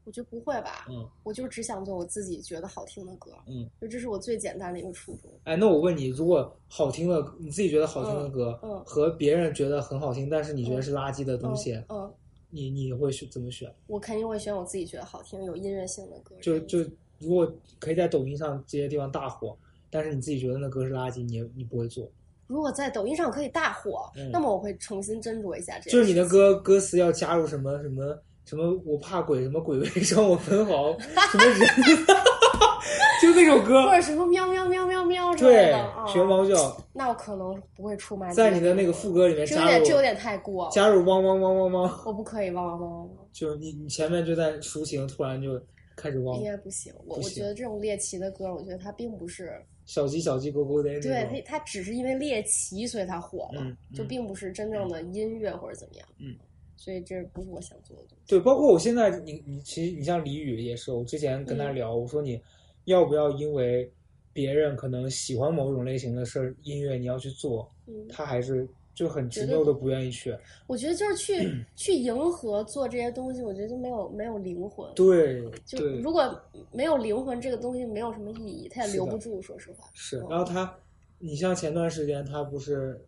[0.05, 0.87] 我觉得不会吧？
[0.89, 5.31] 嗯我就只想做我自己觉得好听的歌，嗯，就这是我最简单的一个初衷。
[5.45, 12.15] 哎，那我问你，如果好听的你自己觉得好听的歌，嗯嗯和别人觉得很好听，但是你觉得是垃圾的东西，嗯，嗯
[12.49, 13.71] 你你会选怎么选？
[13.87, 16.35] 我肯定会选我自己觉得好听、有音乐性的歌。
[16.41, 16.79] 就就
[17.23, 19.57] 如果可以在抖音上这些地方大火，
[19.91, 22.11] 但是你自己觉得那歌是垃圾，你也你不会做，
[22.47, 31.59] 如果在抖音上可以大火，嗯那么我会重新斟酌一下这件就是你的歌歌词要加入什么什么什么，我怕鬼，什么鬼为伤我分毫，什么人，
[33.23, 38.33] 就那首歌或，者什么喵喵喵喵喵之类对的，啊，学猫叫，那我可能不会出卖。
[38.33, 45.55] 在你的那个副歌里面这有加入点这有点太过，加入汪汪汪汪汪，我不可以汪汪汪汪汪，就是你你前面就在抒情，突然就
[46.03, 46.93] 开始汪应，该不行。
[47.07, 56.09] 我我觉得这种猎奇的歌，我觉得它并不是小鸡小鸡咕咕的对，它，它只是因为猎奇所以它火了，嗯嗯就并不是真正的音乐或者怎么样。
[56.19, 56.35] 嗯，
[56.77, 58.25] 所以这不是我想做的东西。
[58.27, 62.41] 对，包括我现在，你你其实你像李宇也是，我之前跟他嗯聊，我说你
[62.87, 63.89] 要不要因为
[64.33, 70.37] 别人可能喜欢某种类型的事儿音乐，你要去做，嗯，他还是就很执拗的不愿意去。
[70.67, 74.93] 我觉得就是去 去迎合做这些东西，我觉得就没有没有灵魂。
[74.95, 76.41] 对就对如果
[76.71, 79.41] 没有灵魂，这个东西没有什么意义，它也留不住。
[79.41, 80.77] 说实话，是，嗯然后他，
[81.19, 83.01] 你像前段时间他不是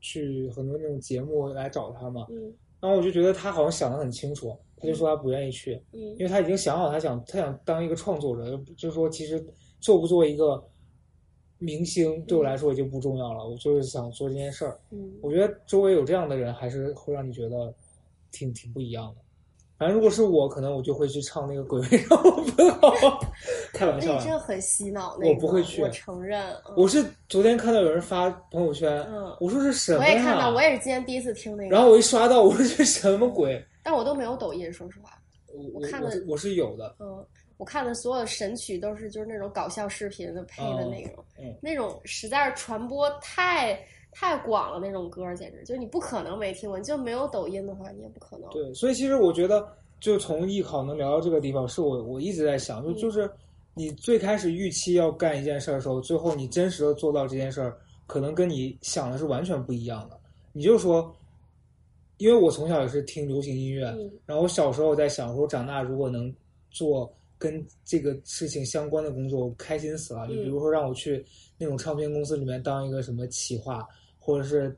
[0.00, 9.44] 去很多那种节目来找他嘛，嗯然后我就觉得他好像想的很清楚，他就说他不愿意去，嗯因为他已经想好他想他想当一个创作者，就是说其实
[9.80, 10.62] 做不做一个
[11.58, 14.78] 明星对我来说已经不重要了，我就是想做这件事儿。
[14.90, 17.72] 嗯我觉得周围有这样的人，还是会让你觉得
[18.30, 19.22] 挺挺不一样的。
[19.76, 22.90] 反正如果是我，可能我就会去唱那个《鬼味让我奔跑》
[23.72, 24.16] 开玩笑啊。
[24.18, 26.44] 那真的很洗脑，那我不会去我承认。
[26.66, 30.50] 嗯我是昨天看到有人发朋友圈，嗯我说是什么我也看到，呀？
[30.50, 33.64] 我也是今天第一次听那个，然后我一刷到，我说这什么鬼？
[33.84, 35.10] 但我都没有抖音，说实话。
[35.72, 37.24] 我看了我我是有的，嗯，
[37.58, 43.78] 我看的所有神曲都是就是那种搞笑视频的配的那种，嗯那种实在是传播太
[44.10, 48.48] 太广了，那种歌简直就是你不可能没听过，你就没有抖音的话，你也不可能。
[48.50, 49.68] 对，所以其实我觉得，
[50.00, 53.30] 就从艺考能聊到这个地方，是我我一直在想，就嗯就是
[53.74, 60.18] 你最开始预期要干一件事儿的时候，最后你真实的做到这件事儿，可能跟你想的是完全不一样的。
[60.52, 61.14] 你就说，
[62.18, 66.32] 因为我从小也是听流行音乐，嗯然后我小时候在想说，长大如果能
[66.70, 70.26] 做跟这个事情相关的工作，我开心死了。
[70.26, 71.24] 嗯你比如说让我去
[71.56, 73.86] 那种唱片公司里面当一个什么企划，
[74.18, 74.76] 或者是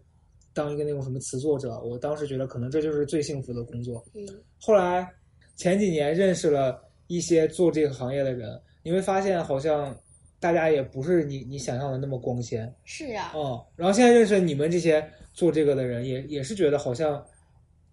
[0.53, 4.05] 当一个那种什么词作者，我当时觉得可能这就是最幸福的工作。
[4.15, 4.27] 嗯
[4.59, 5.09] 后来
[5.57, 9.97] 前几年认识了一些做这个行业的人，你会发现好像
[10.39, 12.73] 大家也不是你你想象的那么光鲜。
[12.85, 17.25] 是呀，嗯，然后现在认识你们这些做这个的人，也也是觉得好像，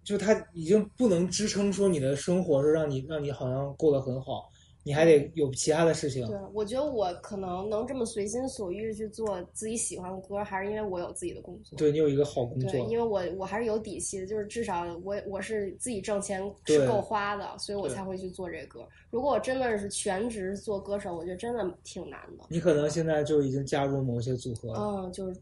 [0.02, 4.50] 就他已经不能支撑说你的生活是让你让你好像过得很好，
[4.88, 6.26] 你还得有其他的事情。
[6.26, 11.76] 对，我觉得我可能能这么随心所欲去做自己喜欢的歌，还是因为我有自己的工作。
[11.78, 18.80] 对你有一个好工作对，作，因为我我还是有底气的，就是至少我我是自己挣钱是够花的，所以我才会去做这歌。
[19.10, 22.44] 如果我真的是全职做歌手，我觉得真的挺难的。
[22.48, 24.80] 你可能现在就已经加入某些组合了。
[24.80, 25.34] 嗯，就是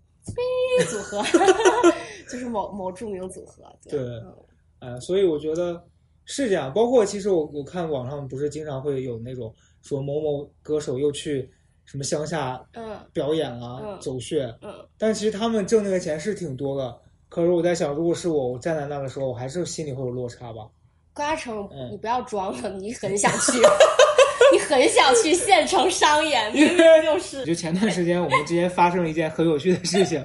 [0.90, 1.22] 组合，
[2.28, 3.64] 就是某某著名组合。
[3.88, 4.34] 对嗯
[4.80, 5.80] 哎，所以我觉得
[6.27, 6.70] 是这样。
[6.72, 11.49] 包括其实我我看网上不是经常会有那种说某某歌手又去
[11.87, 16.95] 什么乡下嗯表演啊、嗯走穴，嗯，但其实他们挣那个钱是挺多的。
[17.29, 20.62] 可是我在想，如果是我，我站在那个时候，我还是心里会有落差吧。
[21.12, 23.59] 高嘉诚嗯，你不要装了，你很想去，
[24.53, 27.45] 你很想去县城商演，明明 就是。
[27.45, 30.24] 就前段时间我们之间发生了一件很有趣的事情，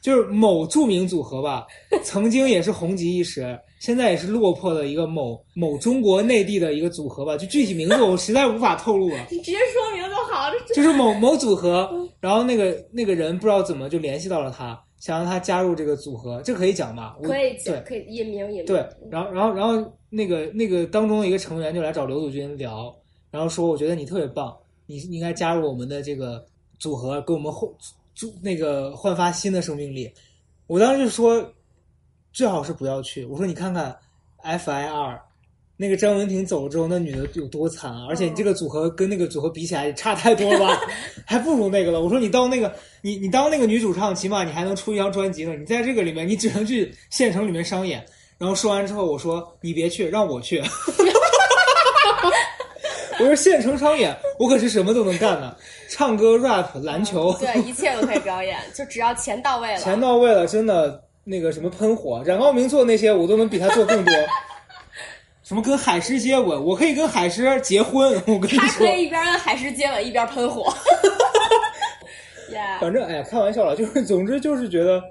[0.00, 1.66] 就是某著名组合吧，
[2.02, 9.16] 曾经也是红极一时，现在也是落魄的一个某某中国内地的一个组合吧，就具体名字我实在无法透露了。
[9.28, 17.16] 你直接说名字好，了就是某某组合，然后那个那个人不知道怎么就联系到了他，想让他加入这个组合，这可以讲吧？
[17.20, 18.66] 我可以讲可以隐名隐名。
[18.66, 22.94] 对，然后然后然后那个那个当中的一个成员就来找刘祖军聊，
[23.32, 24.56] 然后说我觉得你特别棒，
[24.86, 26.40] 你应该加入我们的这个
[26.78, 27.68] 组合，给我们焕
[28.14, 30.08] 注那个焕发新的生命力。
[30.68, 31.52] 我当时就说
[32.32, 33.96] 最好是不要去，我说你看看
[34.44, 35.18] FIR。
[35.74, 38.06] 那个张文婷走了之后，那女的有多惨啊！
[38.08, 40.80] 而且你这个组合跟那个组合比起来也差太多了吧，
[41.26, 42.00] 还不如那个了。
[42.00, 45.56] 我说你当那个你你当那个女主唱，起码你还能出一张专辑呢。
[45.56, 48.04] 你在这个里面，你只能去县城里面商演。
[48.38, 50.62] 然后说完之后，我说你别去，让我去。
[53.18, 55.56] 我说县城商演，我可是什么都能干的，
[55.88, 59.78] 唱歌、rap、篮球，对，一切都可以表演，就只要钱到位了。
[59.78, 64.12] 钱到位了，真的那个什么喷火、冉高明做那些，我都能比他做更多。
[65.42, 68.14] 什么跟海狮接吻，我可以跟海狮结婚。
[68.26, 70.72] 我跟你说，他可以一边跟海狮接吻，一边喷火。
[72.50, 75.02] yeah，反正哎呀，开玩笑了，就是总之就是觉得，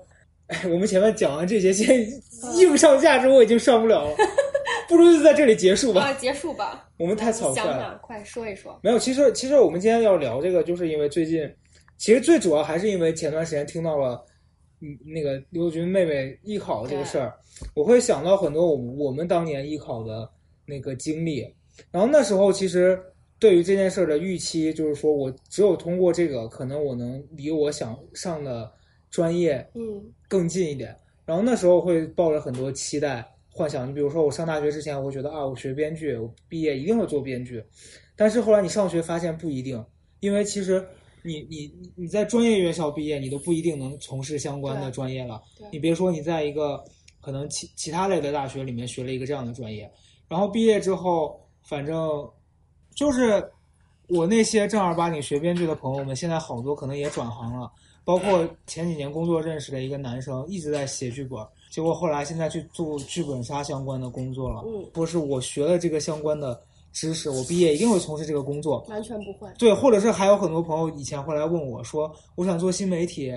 [0.47, 1.93] 哎，我们前面讲完这些，现在
[2.53, 4.16] 硬上价值我已经上不了了，
[4.88, 6.01] 不如就在这里结束吧。
[6.01, 6.88] 啊，结束吧。
[6.97, 7.74] 我们太草率了。
[7.74, 8.80] 想想，快说一说。
[8.82, 11.47] 没有，其实其实我们今天要聊这个，就是因为最近，
[11.97, 14.24] 其实最主要还是因为前段时间听到了，
[14.82, 17.34] 嗯，那个刘军妹妹艺考这个事儿，
[17.74, 20.30] 我会想到很多我们我们当年艺考的
[20.66, 21.42] 那个经历，
[21.92, 23.02] 然后那时候其实
[23.40, 28.72] 对于这件事儿的预期就是说我只有通过这个，可能我能离我想上的
[29.10, 30.96] 专业嗯更近一点。
[31.24, 33.88] 然后那时候会抱着很多期待、幻想。
[33.88, 37.64] 你比如说，我上大学之前，我会觉得啊，我学编剧，我毕业一定会做编剧。
[38.16, 39.82] 但是后来你上学发现不一定，
[40.20, 40.86] 因为其实
[41.24, 45.42] 你你你在专业院校毕业，你都不一定能从事相关的专业了。
[45.72, 46.84] 你别说你在一个
[47.20, 49.92] 可能其其他类的大学里面学了一个这样的专业，
[50.28, 52.28] 然后毕业之后，反正
[52.96, 53.44] 就是
[54.08, 57.72] 我那些正儿八经学编剧的朋友们，现在好多可能也转行了。
[58.04, 64.64] 包括前几年工作认识的一个男生，一直在写剧本，结果后来现在去做剧本杀相关的工作了。
[64.66, 66.60] 嗯，不是我学了这个相关的
[66.92, 68.86] 知识，我毕业一定会从事这个工作。
[68.89, 69.50] 完全不会。
[69.58, 73.28] 对，或者是还有很多朋友以前会来问我说，我想做新媒体，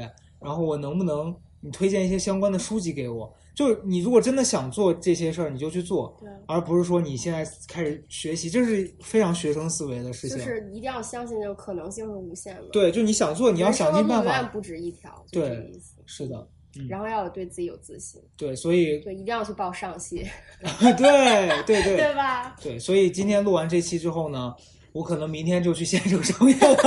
[0.40, 3.32] 然后我能不能你推荐一些相关的书籍给我？
[3.54, 10.44] 就是你如果真的想做这些事儿，你就去做，对，而不是说你现在开始学习，这是非常学生思维的事情就。
[10.44, 12.68] 是一定要相信这个可能性是无限的。
[12.72, 14.42] 对，就你想做，你要想尽办法。
[14.48, 15.70] 不止一条，对。
[16.06, 16.46] 是的，
[16.78, 20.26] 嗯然后要有对自己有自信，对，所以对，一定要去报上戏，
[20.96, 22.56] 对对对对吧？
[22.60, 24.54] 对，所以今天录完这期之后呢，
[24.92, 26.76] 我可能明天就去现场上演了。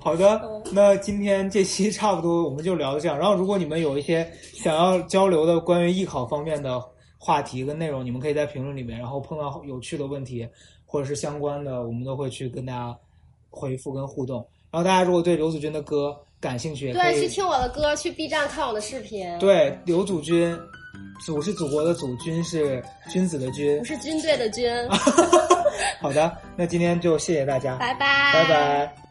[0.00, 0.40] 好的，
[0.72, 3.18] 那今天这期差不多我们就聊到这样。
[3.18, 6.80] 然后，如果你们有一些想要交流的关于艺考方面的
[7.18, 10.48] 话题跟内容，你们可以在评论里面，然后碰到有趣的问题
[10.86, 12.96] 或者是相关的，我们都会去跟大家
[13.50, 14.36] 回复跟互动。
[14.70, 20.56] 然后，大家如果对刘子君的歌感兴趣，对，去听我的歌，去 B 站看我的视频。，对刘祖君，
[21.24, 23.84] 祖是祖国的祖，君是君子的君不。
[23.84, 24.72] 是军队的军。
[26.00, 29.07] 好的，那今天就谢谢大家，拜拜，拜拜。